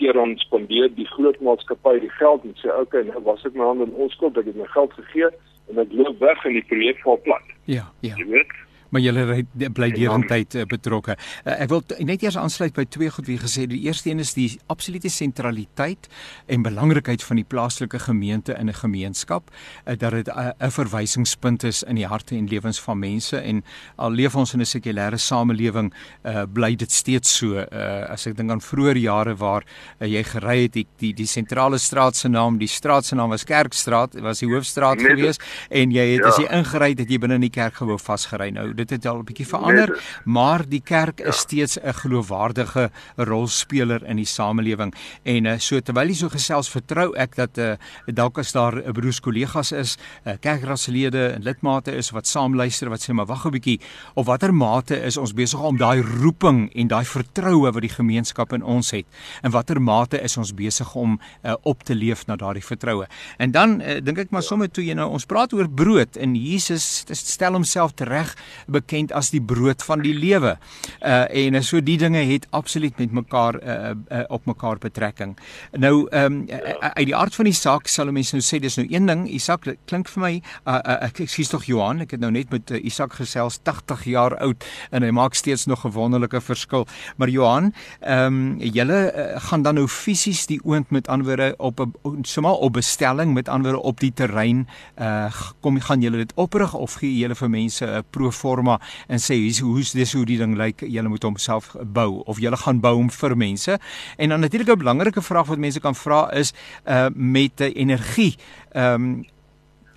[0.00, 3.66] keer ons spandeer die groot maatskappy die geld en sê okay nou was ek my
[3.68, 5.30] hande in onskuld ek het my geld gegee
[5.70, 7.56] en ek loop weg en die projek val plat.
[7.70, 8.16] Ja ja.
[8.18, 8.54] Jy weet
[8.94, 11.16] maar julle bly deurentyd uh, betrokke.
[11.42, 14.34] Uh, ek wil net eers aansluit by twee goed wie gesê die eerste een is
[14.36, 16.08] die absolute sentraliteit
[16.46, 21.64] en belangrikheid van die plaaslike gemeente in 'n gemeenskap uh, dat dit 'n uh, verwysingspunt
[21.64, 23.64] is in die harte en lewens van mense en
[23.96, 25.92] al leef ons in 'n sekulêre samelewing
[26.24, 27.54] uh, bly dit steeds so.
[27.54, 29.64] Uh, as ek dink aan vroeë jare waar
[30.00, 33.30] uh, jy gery het die die, die sentrale straat se naam die straat se naam
[33.30, 36.28] was Kerkstraat was die hoofstraat gewees en jy het ja.
[36.28, 38.50] as jy ingery het jy binne in die kerk gewou vasgery.
[38.54, 41.40] Nou dit het al 'n bietjie verander, nee, maar die kerk is ja.
[41.46, 44.94] steeds 'n geloofwaardige rolspeler in die samelewing.
[45.22, 47.74] En uh, so terwyl jy so gesels, vertrou ek dat uh,
[48.06, 52.54] dalk as daar 'n uh, broers kollegas is, uh, kerkraadslede en lidmate is wat saam
[52.54, 53.80] luister wat sê maar wag 'n bietjie,
[54.14, 58.52] of watter mate is ons besig om daai roeping en daai vertroue wat die gemeenskap
[58.52, 59.06] in ons het,
[59.42, 63.06] en watter mate is ons besig om uh, op te leef na daardie vertroue.
[63.38, 66.34] En dan uh, dink ek maar sommer toe jy nou ons praat oor brood en
[66.34, 68.34] Jesus stel homself tereg
[68.74, 70.56] bekend as die brood van die lewe.
[71.00, 75.36] Uh en so die dinge het absoluut met mekaar uh, uh op mekaar betrekking.
[75.72, 76.92] Nou ehm um, ja.
[76.94, 79.66] uit die aard van die saak sal mense nou sê dis nou een ding, Isak
[79.86, 80.32] klink vir my
[80.66, 84.04] uh, uh ek skuis tog Johan, ek het nou net met uh, Isak gesels 80
[84.14, 86.86] jaar oud en hy maak steeds nog 'n wonderlike verskil.
[87.16, 91.80] Maar Johan, ehm um, julle uh, gaan dan nou fisies die oond met anderwoorde op
[91.80, 96.74] 'n sommer op bestelling met anderwoorde op die terrein uh kom gaan julle dit oprig
[96.74, 100.38] of gee julle vir mense 'n pro forma en sê hier's hoe's dis hoe die
[100.40, 103.78] ding lyk jy moet homself bou of jy gaan bou hom vir mense
[104.18, 106.52] en dan natuurlik 'n belangrike vraag wat mense kan vra is
[106.86, 108.34] uh met energie
[108.72, 109.24] ehm um,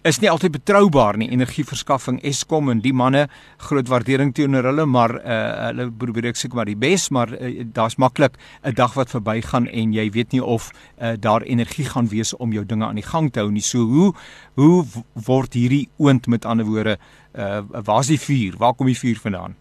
[0.08, 1.28] is nie altyd betroubaar nie.
[1.34, 3.26] Energieverskaffing Eskom en die manne
[3.68, 7.66] groot waardering teenoor hulle, maar uh, hulle probeer ek seker maar die bes, maar uh,
[7.76, 12.08] daar's maklik 'n dag wat verbygaan en jy weet nie of uh, daar energie gaan
[12.08, 13.62] wees om jou dinge aan die gang te hou nie.
[13.62, 14.14] So hoe
[14.56, 16.98] hoe word hierdie oond met ander woorde
[17.38, 18.58] uh waar's die vuur?
[18.58, 19.56] Waar kom die vuur vandaan?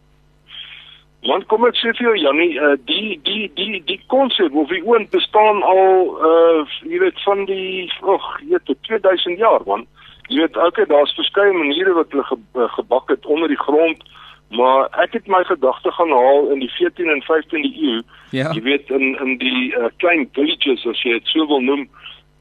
[1.26, 4.82] Want kom ek sê vir jou Jannie, uh, die die die die konsep of die
[4.86, 9.86] oond bestaan al uh jy weet van die ag, jy weet 2000 jaar man.
[10.28, 13.58] Jy weet ook okay, daar's verskeie maniere wat hulle ge, uh, gebak het onder die
[13.58, 14.02] grond,
[14.50, 18.02] maar ek het my gedagte gaan haal in die 14 en 15de eeu.
[18.30, 18.50] Ja.
[18.52, 21.86] Jy weet in in die uh, klein villages as jy dit sou wil noem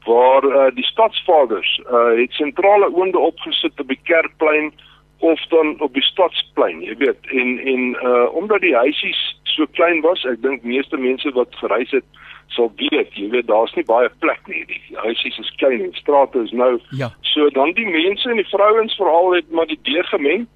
[0.06, 4.70] waar uh, die stadsvaders uh het sentrale oonde opgesit op die kerkplein
[5.18, 10.00] of dan op die stadsplein, jy weet, en en uh omdat die huisies so klein
[10.00, 12.04] was, ek dink meeste mense wat gereis het
[12.48, 14.64] sal weet, jy weet, daar's nie baie plek nie.
[14.68, 16.76] Die huisies is klein en strate is nou.
[16.90, 17.10] Ja.
[17.32, 20.46] So dan die mense en die vrouens veral het maar die deur gemeng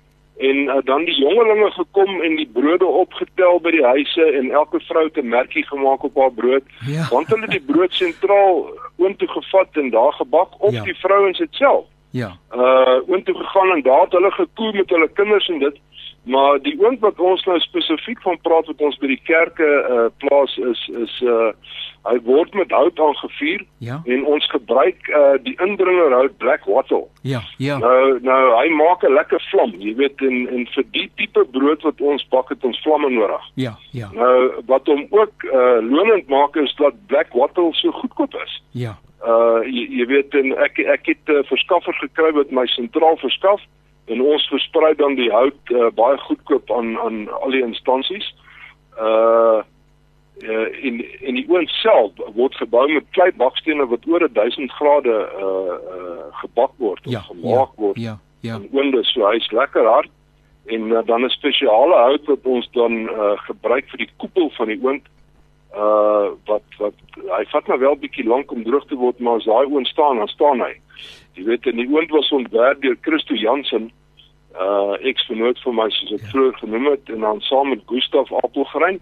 [0.40, 4.80] en uh, dan die jongelinge gekom en die brode opgetel by die huise en elke
[4.88, 6.64] vrou het 'n merkie gemaak op haar brood.
[6.86, 7.08] Ja.
[7.10, 10.82] Want hulle het die brood sentraal oontoe gevat en daar gebak op ja.
[10.82, 11.84] die vrouens self.
[12.10, 12.36] Ja.
[12.54, 15.78] Uh oontoe gegaan en daar het hulle gekoer met hulle kinders en dit.
[16.22, 20.08] Maar die oond wat ons nou spesifiek van praat wat ons by die kerke uh
[20.20, 21.52] plaas is is uh
[22.08, 23.98] hy word met hout aangevuur ja.
[24.04, 27.06] en ons gebruik uh die indringer hout black wattle.
[27.22, 27.78] Ja, ja.
[27.80, 31.82] Nou nou hy maak 'n lekker vlam, jy weet en en vir die tipe brood
[31.88, 33.44] wat ons bak het ons vlamme nodig.
[33.54, 34.12] Ja, ja.
[34.12, 38.62] Nou wat hom ook uh lonend maak is dat black wattle so goedkoop is.
[38.72, 42.66] Ja uh jy, jy weet en ek ek het 'n uh, verskaffer gekry wat my
[42.66, 43.60] sentraal verskaf
[44.06, 48.34] en ons versprei dan die hout uh, baie goedkoop aan aan al die instansies.
[48.98, 49.60] Uh
[50.40, 55.16] uh in in die oond self word gebou met klei bakstene wat oor 1000 grade
[55.36, 58.00] uh uh gebak word of ja, gemaak ja, word.
[58.00, 58.54] Ja, ja.
[58.54, 60.10] En oonde so hy's lekker hard
[60.66, 64.66] en uh, dan 'n spesiale hout wat ons dan uh gebruik vir die koepel van
[64.66, 65.04] die oond
[65.76, 69.46] uh wat wat hy vat nou wel bietjie lank om droog te word maar as
[69.46, 70.74] daai oond staan dan staan hy.
[71.38, 73.90] Jy weet in die oond was ontwerp deur Christo Jansen
[74.58, 76.30] uh eksponeer vir my soos ek ja.
[76.32, 78.98] vroeër genoem het en dan saam met Gustaf Appelgrein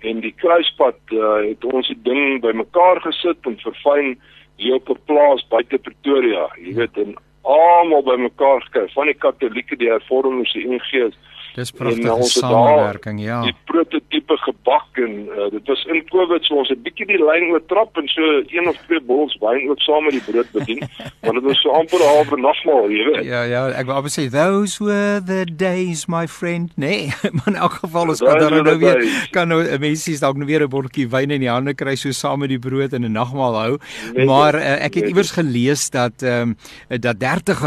[0.00, 4.16] en die kruispad uh, het ons die ding bymekaar gesit en verfyn
[4.60, 6.48] hier op 'n plaas buite Pretoria.
[6.60, 11.12] Jy weet en almal bymekaar gekry van die katolieke die hervormers die NG
[11.56, 13.38] Dis pragtige samewerking, ja.
[13.46, 17.48] Die prototipe gebak en uh, dit was in Covid so ons het bietjie die lyn
[17.54, 20.82] oortrap en so een of twee bols wyn ook saam met die brood bedien,
[21.24, 23.24] want dit was so amper 'n halwe nagmaal, jy weet.
[23.24, 26.76] Ja, ja, ek wou sê those were the days my friend.
[26.76, 27.08] Nee,
[27.40, 29.30] maar in elk geval is kan daar nou weer days.
[29.32, 32.44] kan nou mense dalk nou weer 'n botteltjie wyn in die hande kry so saam
[32.44, 33.72] met die brood en 'n nagmaal hou.
[34.12, 37.64] Net maar uh, ek het iewers gelees dat ehm um, dat R30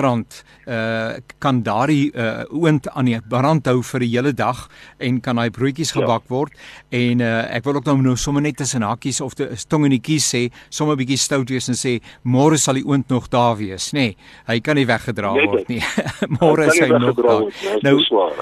[0.69, 4.67] uh kan daardie uh oond aan die brand hou vir 'n hele dag
[4.99, 6.01] en kan daai broodjies ja.
[6.01, 6.35] gebak ja.
[6.35, 6.53] word.
[6.89, 9.91] En uh, ek wil ook nou nou sommer net tussen hakkies of die tong in
[9.91, 13.57] die kies sê sommer bietjie stout wees en sê môre sal die oond nog daar
[13.57, 13.91] wees.
[13.93, 14.15] Nê nee,
[14.47, 15.81] hy kan nie weggedra nee, word nie.
[16.39, 17.47] Môre is hy nog daar.
[17.83, 17.97] nee, nou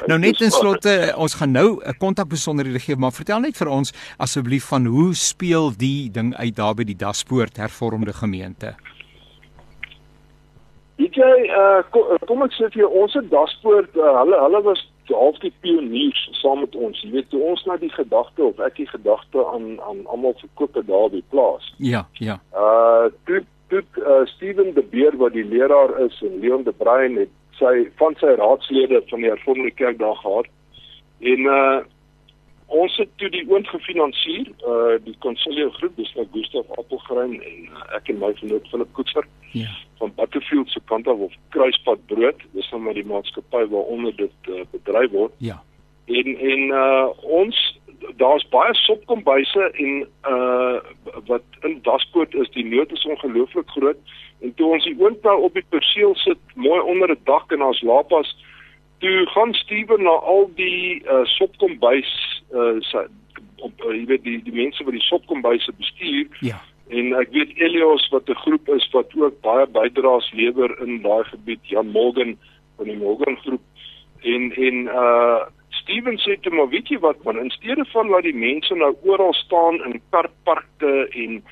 [0.08, 3.68] nou net in slotte ons gaan nou 'n kontak besonderhede gee maar vertel net vir
[3.68, 8.76] ons asseblief van hoe speel die ding uit daar by die Daspoort hervormde gemeente
[10.98, 11.82] Dit jy uh
[12.26, 16.24] kom ek sê vir jou ons het Daspoort uh, hulle hulle was half die pioniers
[16.42, 17.00] saam met ons.
[17.04, 20.76] Jy weet, toe ons na die gedagte of ek die gedagte aan aan almal verkoop
[20.76, 21.68] het daar by plaas.
[21.78, 22.40] Ja, ja.
[22.54, 27.18] Uh toe toe uh, Steven de Beer wat die leraar is en Leon de Bruin
[27.22, 30.50] het sy van sy raadslede van die hervormde kerk daar gehad.
[31.20, 31.78] En uh
[32.68, 37.70] ons het toe die oond gefinansier, uh die Consilio groep, dis nou Gustaf Appelgrein en
[37.72, 39.28] uh, ek en my vriend Philip Koetser.
[39.54, 39.72] Ja.
[40.02, 44.52] Van Butterfield se kant af of Kruispad Brood, dis nou maar die maatskappy waaronder dit
[44.52, 45.36] uh, bedryf word.
[45.38, 45.62] Ja.
[46.06, 47.08] En en uh
[47.40, 47.62] ons
[48.20, 50.80] daar's baie sopkombuise en uh
[51.32, 54.00] wat in Daspoort is, die nood is ongelooflik groot.
[54.44, 57.64] En toe ons die oond nou op die perseel sit, mooi onder 'n dak en
[57.64, 58.36] ons lapas
[58.98, 62.10] toe gaan Steven na al die uh, sopkombuis
[62.54, 63.06] uh, sy,
[63.66, 66.28] op uh, jy weet die die mense wat die sopkombuise bestuur.
[66.42, 66.62] Ja.
[66.88, 71.24] En ek weet Elios wat 'n groep is wat ook baie bydraes lewer in daai
[71.24, 72.38] gebied Jan Morgan
[72.78, 73.64] van die Morgan groep.
[74.22, 77.40] En en uh Steven sê toe maar weet jy wat man?
[77.40, 81.44] In steede van dat die mense nou oral staan in karparke en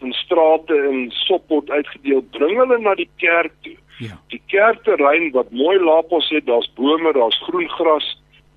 [0.00, 3.76] in strate en sop word uitgedeel bring hulle na die kerk toe.
[3.98, 4.18] Ja.
[4.28, 8.08] Die kerkterrein wat mooi lapos het, daar's bome, daar's groen gras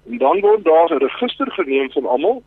[0.10, 2.44] en dan word daar 'n register geneem van almal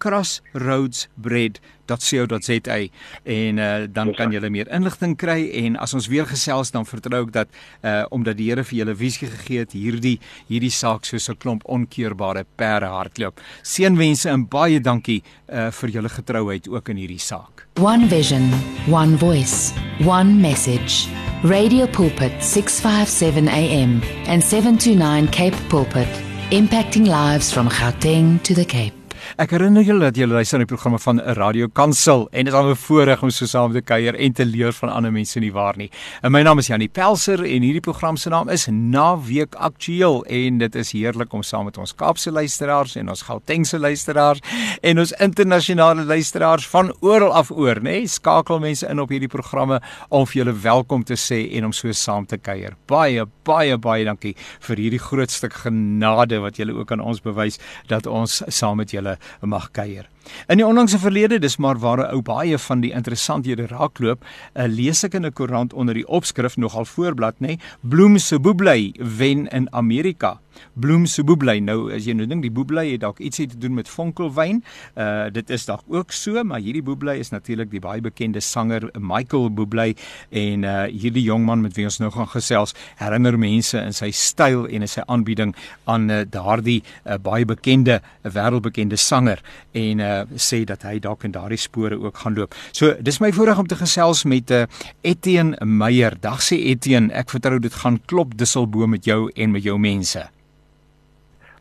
[0.02, 2.78] crossroadsbread.co.za
[3.22, 7.22] en uh, dan kan jy meer inligting kry en as ons weer gesels dan vertrou
[7.24, 7.48] ek dat
[7.82, 10.18] uh, omdat die Here vir julle visie gegee het hierdie
[10.50, 13.40] hierdie saak soos 'n klomp onkeurbare perde hardloop.
[13.62, 17.66] Seënwense en baie dankie uh, vir julle getrouheid ook in hierdie saak.
[17.80, 18.50] One vision,
[18.90, 19.72] one voice,
[20.06, 21.08] one message.
[21.44, 26.08] Radio Pulpit 657 AM and 729 Cape Pulpit,
[26.50, 28.95] impacting lives from Gauteng to the Cape.
[29.36, 32.54] Ek herinner julle dat julle luister na die programme van 'n Radio Kansel en dit
[32.54, 35.38] is al 'n voorreg om so saam te kuier en te leer van ander mense
[35.38, 35.90] nie waar nie.
[36.22, 40.58] En my naam is Janie Pelser en hierdie program se naam is Naweek Aktueel en
[40.58, 44.40] dit is heerlik om saam met ons Kaapse luisteraars en ons Gautengse luisteraars
[44.80, 48.06] en ons internasionale luisteraars van oral af oor, nê?
[48.06, 51.92] Skakel mense in op hierdie programme om vir julle welkom te sê en om so
[51.92, 52.74] saam te kuier.
[52.86, 57.58] Baie baie baie dankie vir hierdie groot stuk genade wat julle ook aan ons bewys
[57.86, 60.08] dat ons saam met julle mag kuier.
[60.46, 64.66] In die onlangse verlede, dis maar waar 'n ou baie van die interessanthede raakloop, uh,
[64.66, 68.92] lees ek in 'n koerant onder die opskrif nogal voorblad nê, nee, Bloem se boeblei
[68.98, 70.40] wen in Amerika.
[70.72, 71.60] Bloem se boeblei.
[71.60, 74.62] Nou as jy nou dink die boeblei het dalk ietsie te doen met vonkelwyn.
[74.96, 78.88] Uh dit is dalk ook so, maar hierdie boeblei is natuurlik die baie bekende sanger
[78.98, 79.94] Michael Boeblei
[80.30, 84.10] en uh hierdie jong man met wie ons nou gaan gesels, herinner mense in sy
[84.14, 89.42] styl en in sy aanbieding aan uh, daardie uh, baie bekende, uh, wêreldbekende sanger
[89.76, 92.54] en uh sê dat hy dalk in daardie spore ook gaan loop.
[92.72, 94.64] So dis my voorreg om te gesels met uh
[95.02, 96.16] Etienne Meyer.
[96.20, 100.22] Dag sê Etienne, ek vertrou dit gaan klop disselbo met jou en met jou mense.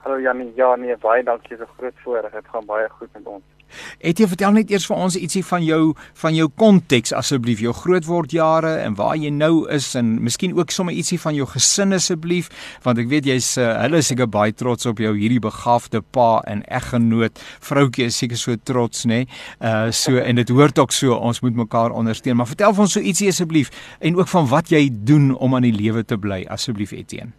[0.06, 2.34] Hallo Janie, ja nee, baie dankie vir groot voorreg.
[2.34, 3.55] Dit gaan baie goed met ons.
[3.99, 5.82] Etienne, vertel net eers vir ons ietsie van jou
[6.21, 10.95] van jou konteks asseblief, jou grootwordjare en waar jy nou is en miskien ook sommer
[10.95, 12.49] ietsie van jou gesin asseblief,
[12.86, 16.41] want ek weet jy's uh, hulle is seker baie trots op jou hierdie begaafde pa
[16.49, 17.41] en eggenoot.
[17.65, 19.23] Vroutjie is seker so trots, nê?
[19.25, 19.30] Nee?
[19.60, 22.38] Uh so en dit hoort ook so, ons moet mekaar ondersteun.
[22.38, 25.67] Maar vertel vir ons so ietsie asseblief en ook van wat jy doen om aan
[25.67, 27.34] die lewe te bly asseblief Etienne.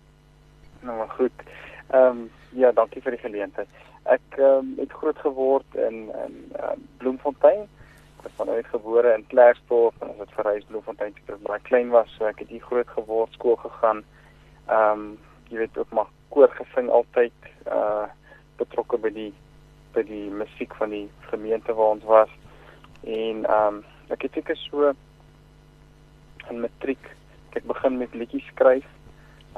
[0.87, 1.47] Nou maar goed.
[1.93, 2.25] Ehm um,
[2.57, 3.69] ja, dankie vir die geleentheid.
[4.09, 7.67] Ek um, het groot geword in in um, Bloemfontein.
[8.21, 11.93] Ek is vanuit gebore in Klerksdorp en ons het verhuis Bloemfontein toe terwyl ek klein
[11.95, 14.05] was, so ek het hier groot geword, skool gegaan.
[14.67, 15.09] Ehm um,
[15.47, 18.07] jy weet ook maar koor gesing altyd uh
[18.59, 19.33] betrokke by die
[19.95, 22.33] by die musiek van die gemeente waar ons was.
[23.05, 24.93] En ehm um, ek het seker so
[26.51, 27.13] in matriek
[27.57, 28.85] ek begin met liedjies skryf.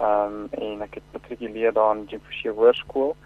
[0.01, 3.17] Ehm um, en ek het matrikuleer daar in Jefferson Hoërskool.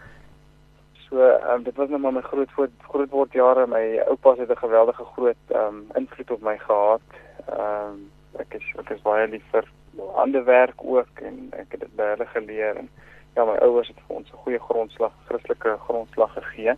[1.08, 3.66] So ehm um, dit was nou maar my groot voort, groot word jare.
[3.66, 7.08] My oupa het 'n geweldige groot ehm um, invloed op my gehad.
[7.48, 9.68] Ehm um, ek is ek is baie lief vir
[10.14, 12.88] ander werk ook en ek het dit hulle geleer en
[13.34, 16.74] ja, my ouers het vir ons 'n goeie grondslag, Christelike grondslag gegee.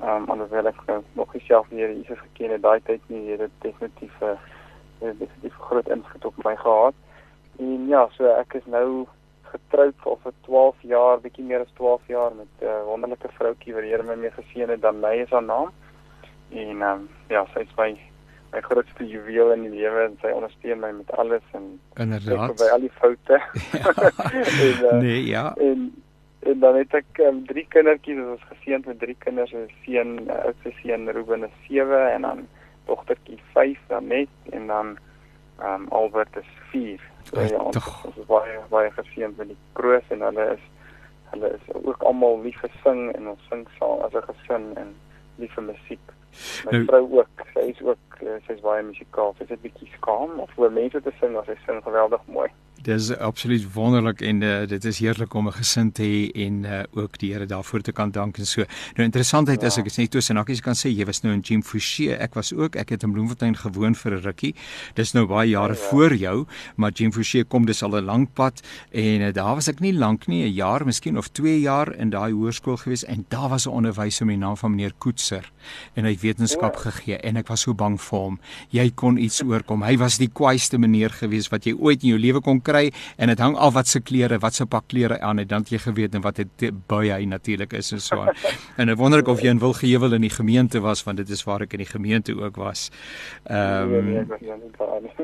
[0.00, 3.30] Ehm um, alhoewel ek uh, nog nie self Here Jesus geken het daai tyd nie,
[3.30, 4.38] het dit definitief 'n
[5.02, 6.94] uh, definitief groot invloed op my gehad.
[7.58, 9.06] En ja, so ek is nou
[9.48, 13.74] getroud al vir 12 jaar, bietjie meer as 12 jaar met 'n uh, wonderlike vroutjie
[13.74, 15.72] wat die Here my mee geseën het, dan lei is haar naam.
[16.50, 17.90] En ehm um, ja, sy is my
[18.52, 22.56] my grootste juweel in die lewe en sy ondersteun my met alles en Inderdaad.
[22.56, 23.40] by al die foute.
[24.66, 25.54] en, uh, nee, ja.
[25.56, 25.90] En
[26.40, 30.14] en dan het ek um, drie kindertjies, ons is geseënd met drie kinders, 'n seun,
[30.24, 32.46] 'n oudste seun Ruben is 7 en dan
[32.86, 34.96] dogtertjie 5 dan net en dan
[35.58, 37.00] ehm um, Albert is 4.
[37.28, 37.76] So, ja, ons,
[38.08, 40.64] ons is baie baie geseënd met die kroos en hulle is
[41.32, 44.94] hulle is ook almal lief vir sing en ons sing saam as 'n gesin en
[45.36, 46.14] lief vir musiek.
[46.64, 49.34] My nou, vrou ook, sy is ook sy is baie musikaal.
[49.38, 52.48] Sy is 'n bietjie skaam of vir mense te sing, sy sing geweldig mooi.
[52.82, 56.82] Dis absoluut wonderlik en uh, dit is heerlik om 'n gesin te hê en uh,
[56.92, 58.64] ook die Here daarvoor te kan dank en so.
[58.94, 59.66] Nou interessantheid ja.
[59.66, 62.34] is ek is net toe Senakies kan sê jy was nou in Jim Fouché, ek
[62.34, 64.54] was ook, ek het in Bloemfontein gewoon vir 'n rukkie.
[64.94, 65.88] Dis nou baie jare ja, ja.
[65.88, 66.46] voor jou,
[66.76, 68.62] maar Jim Fouché kom dis al 'n lang pad
[68.92, 72.10] en uh, daar was ek nie lank nie, 'n jaar miskien of 2 jaar in
[72.10, 75.50] daai hoërskool gewees en daar was 'n onderwyser met die naam van meneer Koetser
[75.94, 76.80] en hy het wetenskap ja.
[76.80, 78.38] gegee en ek was so bang vir hom.
[78.74, 79.84] Jy kon iets oorkom.
[79.86, 83.32] Hy was die kwaaiste meneer gewees wat jy ooit in jou lewe kon kry en
[83.32, 85.82] dit hang af wat se klere, wat se pak klere aan het, dan het jy
[85.86, 88.34] geweet en wat het baie hy natuurlik is en so aan.
[88.80, 91.44] en ek wonder ek of jy in Wilgewel in die gemeente was want dit is
[91.46, 92.88] waar ek in die gemeente ook was.
[93.48, 94.36] Ehm um,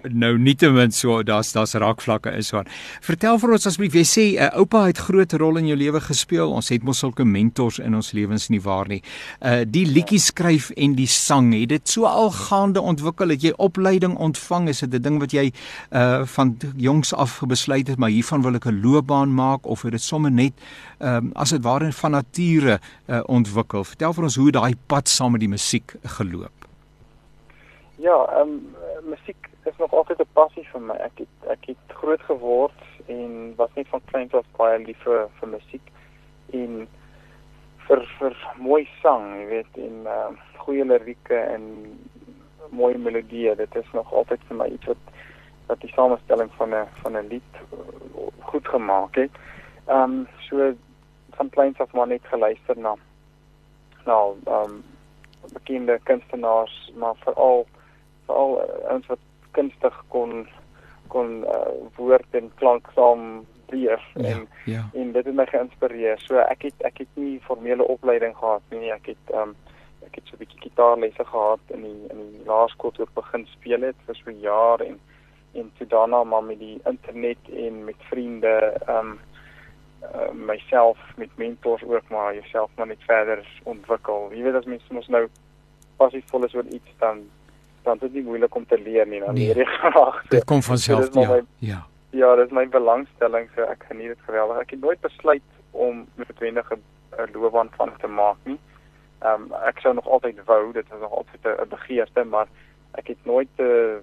[0.25, 2.69] Nou nietemin so daar's daar's raakvlakke is so aan.
[3.05, 6.01] Vertel vir ons asseblief, jy sê 'n uh, oupa het groot rol in jou lewe
[6.01, 6.53] gespeel.
[6.53, 9.03] Ons het mos sulke mentors in ons lewens nie waar nie.
[9.41, 12.31] Uh die liedjie skryf en die sang, het dit so al
[12.75, 13.29] gaande ontwikkel?
[13.29, 14.69] Het jy opleiding ontvang?
[14.69, 15.53] Is dit 'n ding wat jy
[15.93, 19.93] uh van jongs af besluit het maar hiervan wil ek 'n loopbaan maak of het
[19.93, 20.53] dit sommer net
[21.01, 23.85] um, as dit ware van nature uh, ontwikkel.
[23.85, 26.69] Vertel vir ons hoe daai pad saam met die musiek geloop.
[27.97, 28.75] Ja, ehm um,
[29.09, 30.95] musiek is nog altyd 'n passie vir my.
[30.95, 35.29] Ek het ek het groot geword en was net van kleins af baie lief vir
[35.41, 35.87] vir musiek
[36.53, 36.89] en
[37.87, 41.65] vir vir mooi sang, jy weet, en ehm uh, goeie lirieke en
[42.71, 43.55] mooi melodieë.
[43.57, 45.13] Dit is nog altyd vir my iets wat
[45.67, 49.31] wat die samestelling van 'n van 'n lied uh, goed gemaak het.
[49.87, 50.73] Ehm um, so
[51.31, 52.97] van kleins af maar net geluister na
[54.05, 54.85] nou ehm um,
[55.53, 57.67] bekende kunstenaars, maar veral
[58.27, 59.19] veral uh, ons wat
[59.51, 60.49] kunstig kon
[61.09, 64.89] kon uh, woord en klank saam weer ja, en ja.
[64.93, 66.21] en dit het my geïnspireer.
[66.21, 68.93] So ek het ek het nie formele opleiding gehad nie.
[68.93, 69.57] Ek het ehm um,
[70.07, 73.47] ek het so 'n bietjie gitaarlesse gehad in die in die laerskool toe ek begin
[73.47, 75.01] speel het vir so 'n jaar en
[75.55, 78.55] en toe daarna maar met die internet en met vriende
[78.87, 79.21] ehm um,
[80.03, 84.29] uh, myself met mentors ook maar jouself maar net verder ontwikkel.
[84.33, 85.27] Jy weet as mens mos nou
[85.97, 87.25] passievol is oor iets dan
[87.83, 90.23] dan is dit nie moeilik om te leer nie dan leer jy graag.
[90.29, 91.29] Dit kom van self so, ja.
[91.29, 91.81] My, ja.
[92.11, 94.61] Ja, dit is my belangstelling so ek geniet dit geweldig.
[94.63, 96.79] Ek het nooit besluit om 'n vertwendige
[97.33, 98.59] loopbaan van te maak nie.
[99.25, 102.49] Ehm um, ek sou nog altyd wou, dit was nog altyd 'n begeerte, maar
[103.01, 103.97] ek het nooit 'n uh,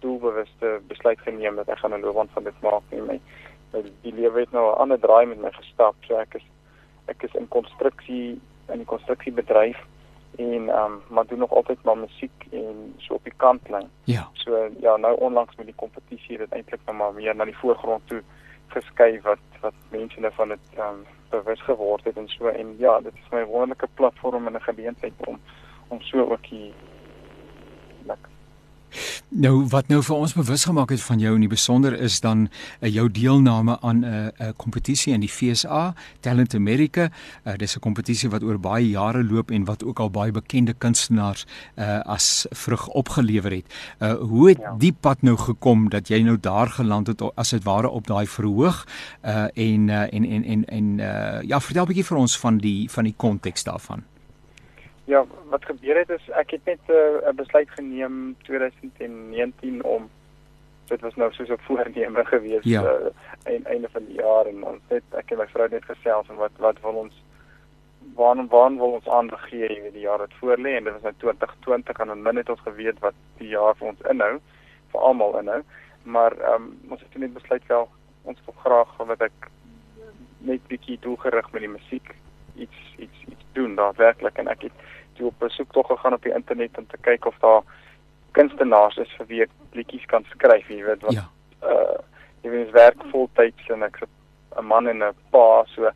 [0.00, 3.00] doelbewuste besluit geneem dat ek gaan 'n loopbaan van dit maak nie.
[3.00, 3.20] My,
[3.72, 5.94] my die lewe het nou 'n ander draai met my gestap.
[6.00, 6.46] So ek is
[7.06, 9.78] ek is in konstruksie in die konstruksiebedryf
[10.36, 13.90] en ehm um, maar doen nog altyd maar musiek en so op die kantlyn.
[14.04, 14.28] Ja.
[14.32, 17.58] So ja, nou onlangs met die kompetisie het dit eintlik nou maar meer na die
[17.58, 18.22] voorgrond toe
[18.66, 22.74] geskuif wat wat mense nou van dit ehm um, bewus geword het en so en
[22.78, 25.40] ja, dit is my wonderlike platform en 'n geleentheid om
[25.88, 26.72] om so ook hier
[29.28, 32.48] Nou wat nou vir ons bewus gemaak het van jou in die besonder is dan
[32.80, 37.10] uh, jou deelname aan 'n uh, 'n uh, kompetisie in die FSA Talent America.
[37.44, 40.72] Uh, dis 'n kompetisie wat oor baie jare loop en wat ook al baie bekende
[40.72, 43.66] kunstenaars uh, as vrug opgelewer het.
[43.98, 44.74] Uh, hoe het ja.
[44.78, 48.26] die pad nou gekom dat jy nou daar geland het as dit ware op daai
[48.26, 48.86] verhoog
[49.24, 52.58] uh, en, uh, en en en en uh, ja, vertel 'n bietjie vir ons van
[52.58, 54.09] die van die konteks daarvan.
[55.10, 60.10] Ja, wat gebeur het is ek het net 'n uh, besluit geneem 2019 om
[60.86, 62.82] dit was nou soos 'n voorneme gewees ja.
[62.82, 63.10] uh,
[63.42, 66.36] een einde van die jaar en ons het ek en my vrou net gesels en
[66.36, 67.24] wat wat wil ons
[68.14, 71.14] waar waar wil ons aandag gee in die jaar wat voorlê en dit was nou
[71.16, 74.40] 2020 en dan min het ons geweet wat die jaar vir ons inhou
[74.92, 75.62] vir almal inhou
[76.02, 77.88] maar um, ons het net besluit wel
[78.22, 79.50] ons wil graag wat ek
[80.38, 82.14] net bietjie doelgerig met die musiek
[82.54, 83.29] iets iets
[83.60, 84.88] doen daadwerklik en ek het
[85.18, 87.62] toe op besoek tog gegaan op die internet om te kyk of daar
[88.38, 91.18] kunstenaars is vir wie ek liedjies kan skryf, jy weet wat.
[91.18, 91.28] Ja.
[91.62, 91.98] Uh
[92.40, 94.06] jy weet werk voltyds en ek's
[94.56, 95.90] 'n man en 'n pa, so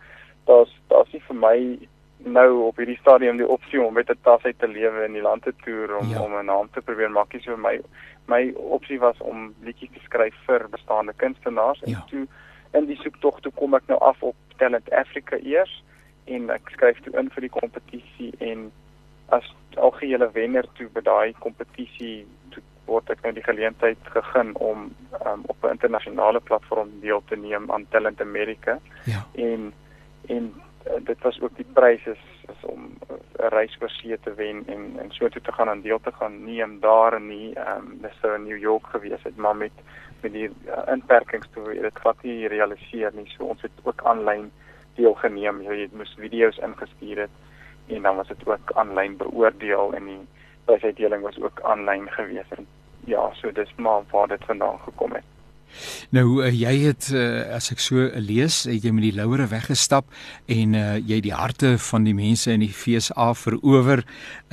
[0.47, 1.59] daar's daar's nie vir my
[2.19, 5.23] nou op hierdie stadium die opsie om met 'n tas uit te lewe in die
[5.23, 6.21] land te toer om ja.
[6.21, 7.31] om 'n naam te probeer maak.
[7.31, 7.81] Dis vir my
[8.27, 12.05] my opsie was om liedjies te skryf vir bestaande kunstenaars en ja.
[12.11, 12.27] toe
[12.73, 15.83] in die soektog toe kom ek nou af op Talent Africa eers
[16.25, 18.71] en ek skryf toe in vir die kompetisie en
[19.35, 19.47] as
[19.77, 22.27] algehele wenner toe by daai kompetisie
[22.89, 24.91] word ek nou die geleentheid gegee om
[25.27, 28.79] um, op 'n internasionale platform deel te neem aan Talent America.
[29.05, 29.27] Ja.
[29.33, 29.73] En
[30.29, 30.53] en
[30.87, 34.35] uh, dit was ook die prys is, is om 'n uh, reis oor see te
[34.35, 37.55] wen en en so toe te gaan aan deel te gaan neem daar in nie
[37.55, 39.73] ehm um, dis so in New York gewees het maar met
[40.23, 43.27] met die uh, inperkings toe dit glad nie realiseer nie.
[43.37, 44.51] So ons het ook aanlyn
[44.95, 45.63] deelgeneem.
[45.63, 47.31] Jy moes video's ingestuur het
[47.87, 50.21] en dan was dit ook aanlyn beoordeel en die
[50.65, 52.67] prysuitdeling was ook aanlyn gewees en
[53.05, 55.34] ja, so dis maar waar dit vandaan gekom het.
[56.15, 60.07] Nou uh, jy het uh, as ek so lees, het jy met die louere weggestap
[60.51, 64.05] en uh, jy die harte van die mense in die FSA verower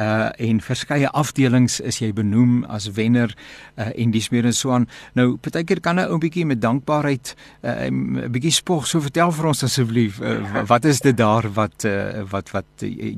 [0.01, 3.34] uh en verskeie afdelings is jy benoem as wenner
[3.78, 4.88] uh, en dis meer en so aan.
[5.17, 8.88] Nou partykeer kan 'n ou bietjie met dankbaarheid 'n uh, bietjie spog.
[8.88, 12.65] So vertel vir ons asseblief, uh, wat is dit daar wat uh, wat wat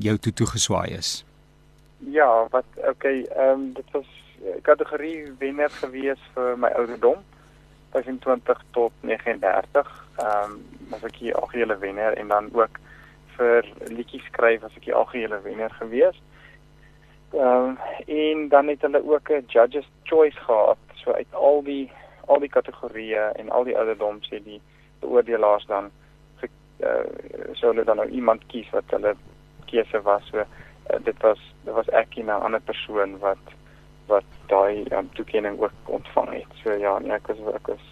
[0.06, 1.24] jou toe toegeswaai is?
[1.98, 4.06] Ja, wat okay, ehm um, dit was
[4.62, 7.22] kategorie wenner gewees vir my ouderdom
[7.94, 9.90] 25 tot 39.
[10.18, 12.78] Ehm um, as ek hier algehele wenner en dan ook
[13.36, 16.20] vir liedjies skryf as ek die algehele wenner gewees.
[17.32, 20.78] Ehm um, en dan het hulle ook 'n judges choice gehad.
[20.94, 21.90] So uit al die
[22.26, 24.60] al die kategorieë en al die ouderdom sê die
[25.00, 25.90] beoordelaars dan
[26.84, 27.04] uh,
[27.52, 29.14] sou hulle dan nou iemand kies wat hulle
[29.70, 30.26] keuse was.
[30.30, 30.46] So uh,
[31.04, 33.44] dit was dit was ek en 'n ander persoon wat
[34.06, 36.56] wat daai um, toekenning ook ontvang het.
[36.62, 37.84] So ja, nee, ek was ek was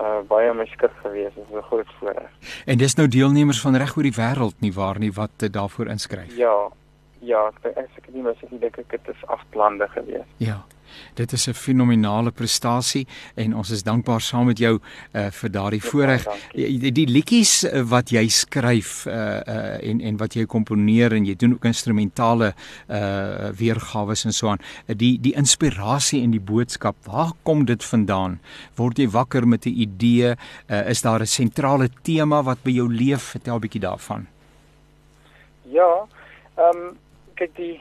[0.00, 1.34] uh, baie meskik geweest.
[1.34, 2.30] Dit was 'n groot voorreg.
[2.66, 5.86] En dis nou deelnemers van reg oor die wêreld nie waar nie wat uh, daarvoor
[5.86, 6.36] inskryf.
[6.36, 6.70] Ja.
[7.22, 10.30] Ja, ek ek ek nie mis ek dink ek dit is afblande geweest.
[10.36, 10.64] Ja.
[11.14, 14.78] Dit is 'n fenominale prestasie en ons is dankbaar saam met jou
[15.12, 16.26] uh, vir daardie ja, voorreg.
[16.54, 21.24] Die, die liedjies uh, wat jy skryf uh, uh, en en wat jy komponeer en
[21.24, 22.54] jy doen ook instrumentale
[22.88, 24.60] uh, weergawe en so aan.
[24.86, 28.40] Die die inspirasie en die boodskap, waar kom dit vandaan?
[28.76, 30.36] Word jy wakker met 'n idee?
[30.68, 33.22] Uh, is daar 'n sentrale tema wat by jou leef?
[33.22, 34.26] Vertel 'n bietjie daarvan.
[35.62, 36.06] Ja.
[36.56, 36.98] Ehm um,
[37.34, 37.80] kyk die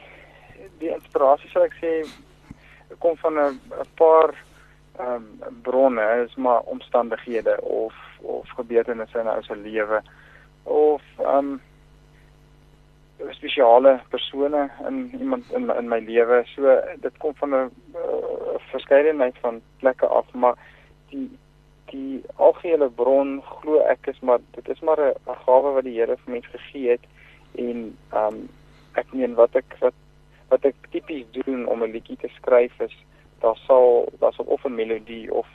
[0.79, 1.91] die inspirasie sou ek sê
[3.01, 3.59] kom van 'n
[3.95, 4.33] paar
[4.97, 10.01] ehm um, bronne, is maar omstandighede of of gebeurtenisse in ons lewe
[10.63, 11.61] of ehm um,
[13.29, 16.41] spesiale persone in iemand in in my lewe.
[16.55, 20.55] So dit kom van 'n uh, verskeidenheid van plekke af, maar
[21.09, 21.29] die
[21.91, 26.17] die algehele bron glo ek is maar dit is maar 'n gawe wat die Here
[26.17, 27.05] vir mens gegee het
[27.55, 28.49] en ehm um,
[28.93, 29.93] ek meen wat ek wat
[30.51, 32.95] wat ek tipies doen om 'n liedjie te skryf is
[33.41, 35.47] daar sal daar sal of 'n melodie of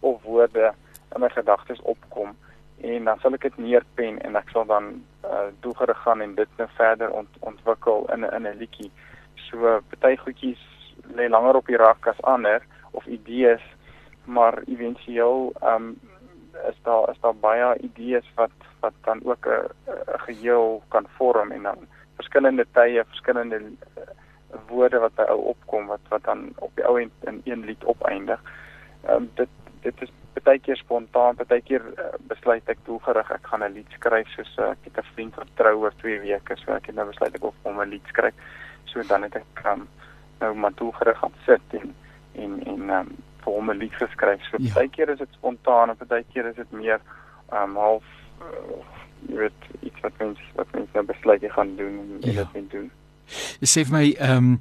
[0.00, 0.72] of woorde
[1.14, 2.36] in my gedagtes opkom
[2.80, 6.48] en dan sal ek dit neerpen en ek sal dan uh, doelgerig gaan en dit
[6.56, 8.90] nou verder ont, ontwikkel in 'n in 'n liedjie.
[9.34, 10.62] So party goedjies
[11.16, 13.64] lê langer op die rak as ander of idees,
[14.24, 16.00] maar éventueel ehm um,
[16.68, 19.68] is daar is daar baie idees wat wat dan ook 'n
[20.26, 21.78] geheel kan vorm en dan
[22.16, 24.02] verskillende tye, verskillende uh,
[24.68, 27.84] woorde wat by ou opkom wat wat dan op die ou end in een lied
[27.84, 28.40] opeindig.
[29.06, 29.48] Ehm um, dit
[29.80, 33.96] dit is baie keer spontaan, baie keer uh, besluit ek doelgerig ek gaan 'n lied
[33.96, 36.94] skryf soos uh, ek het 'n vriend wat trou oor 2 weke, so ek het
[36.94, 38.34] nou besluit ek wil om 'n lied skryf.
[38.84, 39.88] So dan het ek um,
[40.40, 41.94] nou maar doelgerig gaan sit en
[42.34, 44.42] en en ehm um, vir hom 'n lied geskryf.
[44.50, 44.74] So ja.
[44.74, 47.00] baie keer is dit spontaan baie keer is dit meer
[47.52, 48.04] ehm um, half
[48.40, 48.80] uh,
[49.28, 52.42] jy weet iets wat mens wat mens nou besluit jy gaan doen en ja.
[52.42, 52.90] dit moet doen.
[53.60, 54.58] Jy sê vir my ehm um,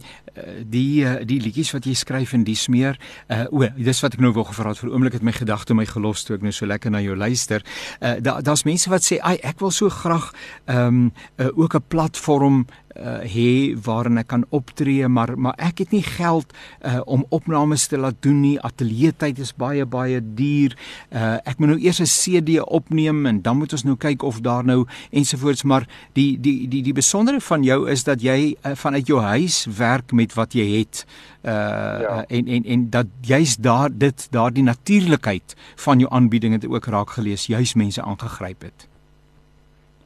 [0.64, 3.00] die eh, die liedjies wat jy skryf en die smeer
[3.34, 5.86] uh o dis wat ek nou wou gevra het vir oomblik het my gedagte my
[5.90, 7.66] gelos toe ek nou so lekker na jou luister.
[8.00, 10.32] Uh daar daar's mense wat sê ek wil so graag
[10.66, 12.66] ehm um, uh, ook 'n platform
[12.98, 17.88] uh hê waarin ek kan optree maar maar ek het nie geld uh om opnames
[17.88, 18.60] te laat doen nie.
[18.60, 20.76] Ateljee tyd is baie baie duur.
[21.14, 24.42] Uh ek moet nou eers 'n CD opneem en dan moet ons nou kyk of
[24.42, 28.76] daar nou ensovoorts maar die die die die besondere van jou is dat jy uh,
[28.76, 31.06] vanuit jou huis werk met wat jy het.
[31.44, 32.26] Uh ja.
[32.28, 37.10] en en en dat jy's daar dit daardie natuurlikheid van jou aanbieding het ook raak
[37.10, 38.88] gelees juis mense aangegryp het.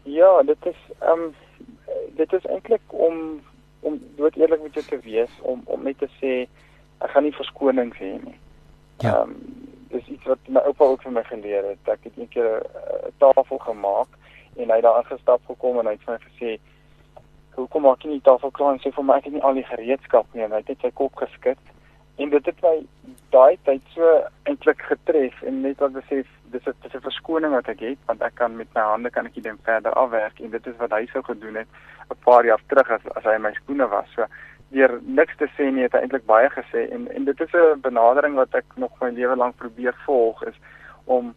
[0.04, 1.34] Ja dit is ehm um
[2.16, 3.42] dit is eintlik om
[3.84, 6.34] om dood eerlik met jou te wees om om net te sê
[7.04, 8.38] ek gaan nie verskonings hê nie.
[9.04, 9.14] Ja.
[9.14, 9.38] Ehm um,
[9.94, 11.90] dis iets wat my oupa ook vir my geleer het.
[11.92, 12.64] Ek het eendag
[13.08, 14.08] 'n tafel gemaak
[14.56, 16.60] en hy daar ingestap gekom en hy het vir my gesê
[17.56, 19.68] hoekom maak jy nie tafel klaar en sê vir my ek het nie al die
[19.70, 21.60] gereedskap nie en hy het net sy kop geskit
[22.16, 22.76] en dit het my
[23.34, 24.10] daai tyd so
[24.50, 28.22] eintlik getref en net wat besef dis 'n dis 'n verskoning wat ek het want
[28.22, 31.06] ek kan met my hande kan ek dit verder afwerk en dit is wat hy
[31.06, 31.68] sou gedoen het
[32.12, 34.26] 'n paar jaar terug as as hy in my skoene was so
[34.72, 37.82] deur niks te sê nie het hy eintlik baie gesê en en dit is 'n
[37.82, 40.58] benadering wat ek nog my lewe lank probeer volg is
[41.06, 41.36] om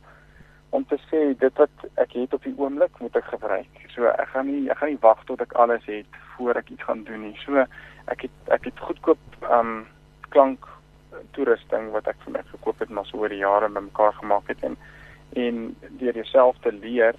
[0.71, 3.83] om te sê dit wat ek het op die oomblik moet ek gebruik.
[3.95, 6.07] So ek gaan nie ek gaan nie wag tot ek alles het
[6.37, 7.37] voor ek iets gaan doen nie.
[7.45, 7.65] So
[8.13, 9.19] ek het ek het goedkoop
[9.59, 9.87] um
[10.29, 10.67] klank
[11.33, 14.63] toerusting wat ek vir my gekoop het maar so oor die jare bymekaar gemaak het
[14.63, 14.77] en
[15.33, 17.17] en deur jouself te leer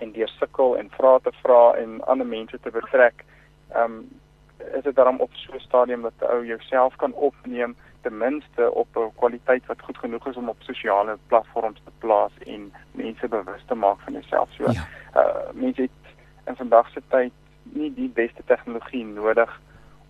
[0.00, 3.24] en deur sukkel en vra te vra en ander mense te betrek,
[3.74, 4.02] ehm um,
[4.76, 8.88] is dit dan op so 'n stadium dat ou jouself kan opneem ten minste op
[8.96, 13.64] 'n kwaliteit wat goed genoeg is om op sosiale platforms te plaas en mense bewus
[13.66, 14.48] te maak van jouself.
[14.52, 14.86] So, ja.
[15.16, 16.14] uh mense het
[16.46, 17.32] in vandag se tyd
[17.62, 19.60] nie die beste tegnologie nodig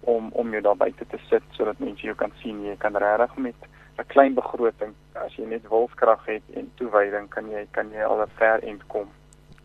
[0.01, 2.65] om om jou daar buite te sit sodat mense jou kan sien.
[2.65, 3.55] Jy kan regtig met
[3.99, 8.23] 'n klein begroting, as jy net wilskrag het en toewyding, kan jy kan jy al
[8.23, 9.09] 'n ver end kom.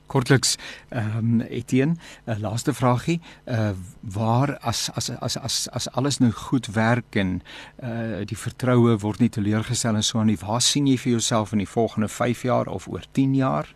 [0.07, 0.57] Kortliks,
[0.89, 3.71] ehm um, Etienne, 'n uh, laaste vragie, uh
[4.01, 7.41] waar as as as as as alles nou goed werk en
[7.83, 11.51] uh die vertroue word nie teleurgestel en so aan nie, waar sien jy vir jouself
[11.51, 13.73] in die volgende 5 jaar of oor 10 jaar?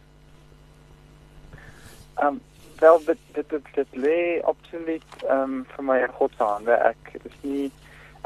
[2.18, 2.42] Ehm um,
[2.80, 6.72] wel dit dit dit, dit lê absoluut ehm um, vir my in God se hande.
[6.72, 7.72] Ek is nie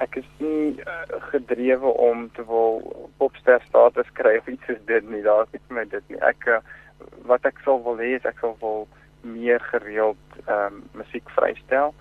[0.02, 2.82] ek is nie uh, gedrewe om te wil
[3.18, 5.22] popster status kry of iets soos dit nie.
[5.22, 6.20] Daar is nie vir my dit nie.
[6.30, 6.60] Ek uh,
[7.30, 8.88] wat ek sou wil hê is ek sou wil
[9.22, 11.94] meer gereeld ehm um, musiek vrystel.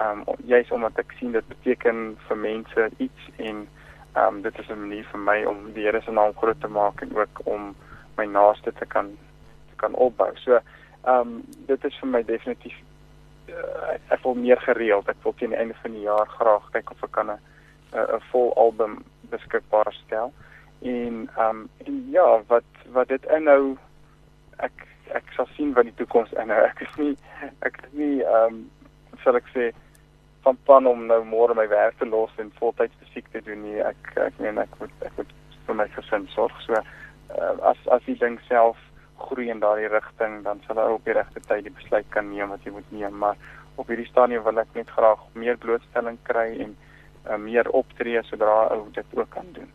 [0.00, 3.66] Ehm um, juis omdat ek sien dit beteken vir mense iets en
[4.16, 6.68] ehm um, dit is 'n manier vir my om die Here se naam groot te
[6.68, 7.74] maak en ook om
[8.16, 9.16] my naaste te kan
[9.70, 10.32] te kan opbou.
[10.36, 10.60] So
[11.06, 12.76] ehm um, dit is vir my definitief
[13.48, 15.08] uh, ek wil meer gereeld.
[15.08, 17.38] Ek wil teen die einde van die jaar graag kyk of ek kan 'n
[17.94, 18.98] 'n vol album
[19.30, 20.32] beskikbaar stel.
[20.82, 23.76] En ehm um, en ja, wat wat dit inhou
[24.58, 26.62] ek ek sal sien wat die toekoms inhou.
[26.64, 27.16] Ek is nie
[27.60, 28.70] ek is nie ehm um,
[29.24, 29.70] sal ek sê
[30.42, 33.78] van plan om nou môre my werk te los en voltyds musiek te doen nie.
[33.82, 35.32] Ek ek meen ek moet ek moet
[35.66, 36.60] vir my gesin sorg.
[36.66, 38.76] So uh, as as die ding self
[39.18, 42.52] groei in daardie rigting, dan sal hy op die regte tyd die besluit kan neem
[42.52, 43.36] wat jy moet neem, maar
[43.76, 46.76] op hierdie stadium wil ek net graag meer blootstelling kry en
[47.26, 49.72] uh, meer optree sodra ou dit ook kan doen.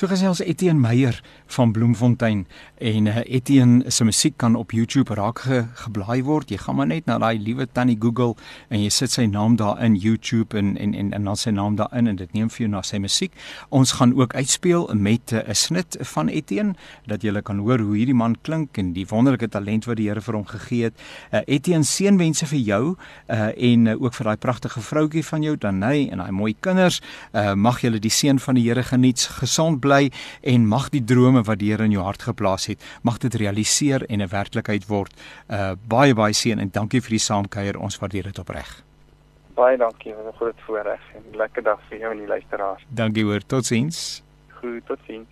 [0.00, 2.46] So gesels Etienne Meyer van Bloemfontein
[2.78, 6.48] en uh, Etienne se musiek kan op YouTube raak ge, geblaai word.
[6.48, 8.32] Jy gaan maar net na daai liewe tannie Google
[8.72, 11.76] en jy sit sy naam daar in YouTube en en en, en dan sy naam
[11.76, 13.36] daarin en dit neem vir jou na sy musiek.
[13.68, 16.74] Ons gaan ook uitspeel met eh, 'n uh, snit van Etienne
[17.04, 20.20] dat jy kan hoor hoe hierdie man klink en die wonderlike talent wat die Here
[20.20, 20.94] vir hom gegee het.
[21.30, 22.96] Uh, Etienne seënwense vir jou
[23.28, 27.02] uh, en uh, ook vir daai pragtige vroutjie van jou Danai en daai mooi kinders.
[27.34, 29.28] Uh, mag julle die seën van die Here geniet.
[29.28, 29.89] Gesond bly
[30.42, 34.06] en mag die drome wat die Here in jou hart geplaas het, mag dit realiseer
[34.08, 35.12] en 'n werklikheid word.
[35.48, 37.78] Uh baie baie seën en dankie vir die saamkuier.
[37.78, 38.82] Ons waardeer dit opreg.
[39.54, 42.82] Baie dankie vir 'n groot voorreg en 'n lekker dag vir jou en die luisteraars.
[42.88, 43.40] Dankie hoor.
[43.46, 44.22] Totsiens.
[44.60, 45.28] Goed, totsiens.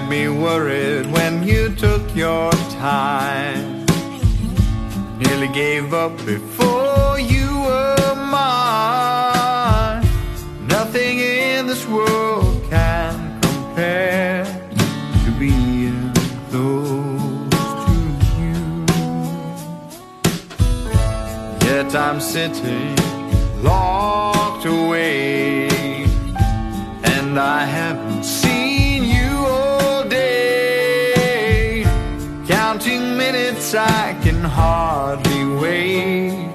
[0.00, 3.84] Had me worried when you took your time.
[5.18, 10.02] Nearly gave up before you were mine.
[10.66, 14.44] Nothing in this world can compare
[15.24, 16.12] to being
[16.50, 17.50] close
[17.86, 17.96] to
[18.40, 18.60] you.
[21.66, 22.96] Yet I'm sitting
[23.62, 25.68] locked away,
[27.14, 28.09] and I haven't
[33.74, 36.52] I can hardly wait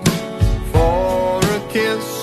[0.72, 2.15] for a kiss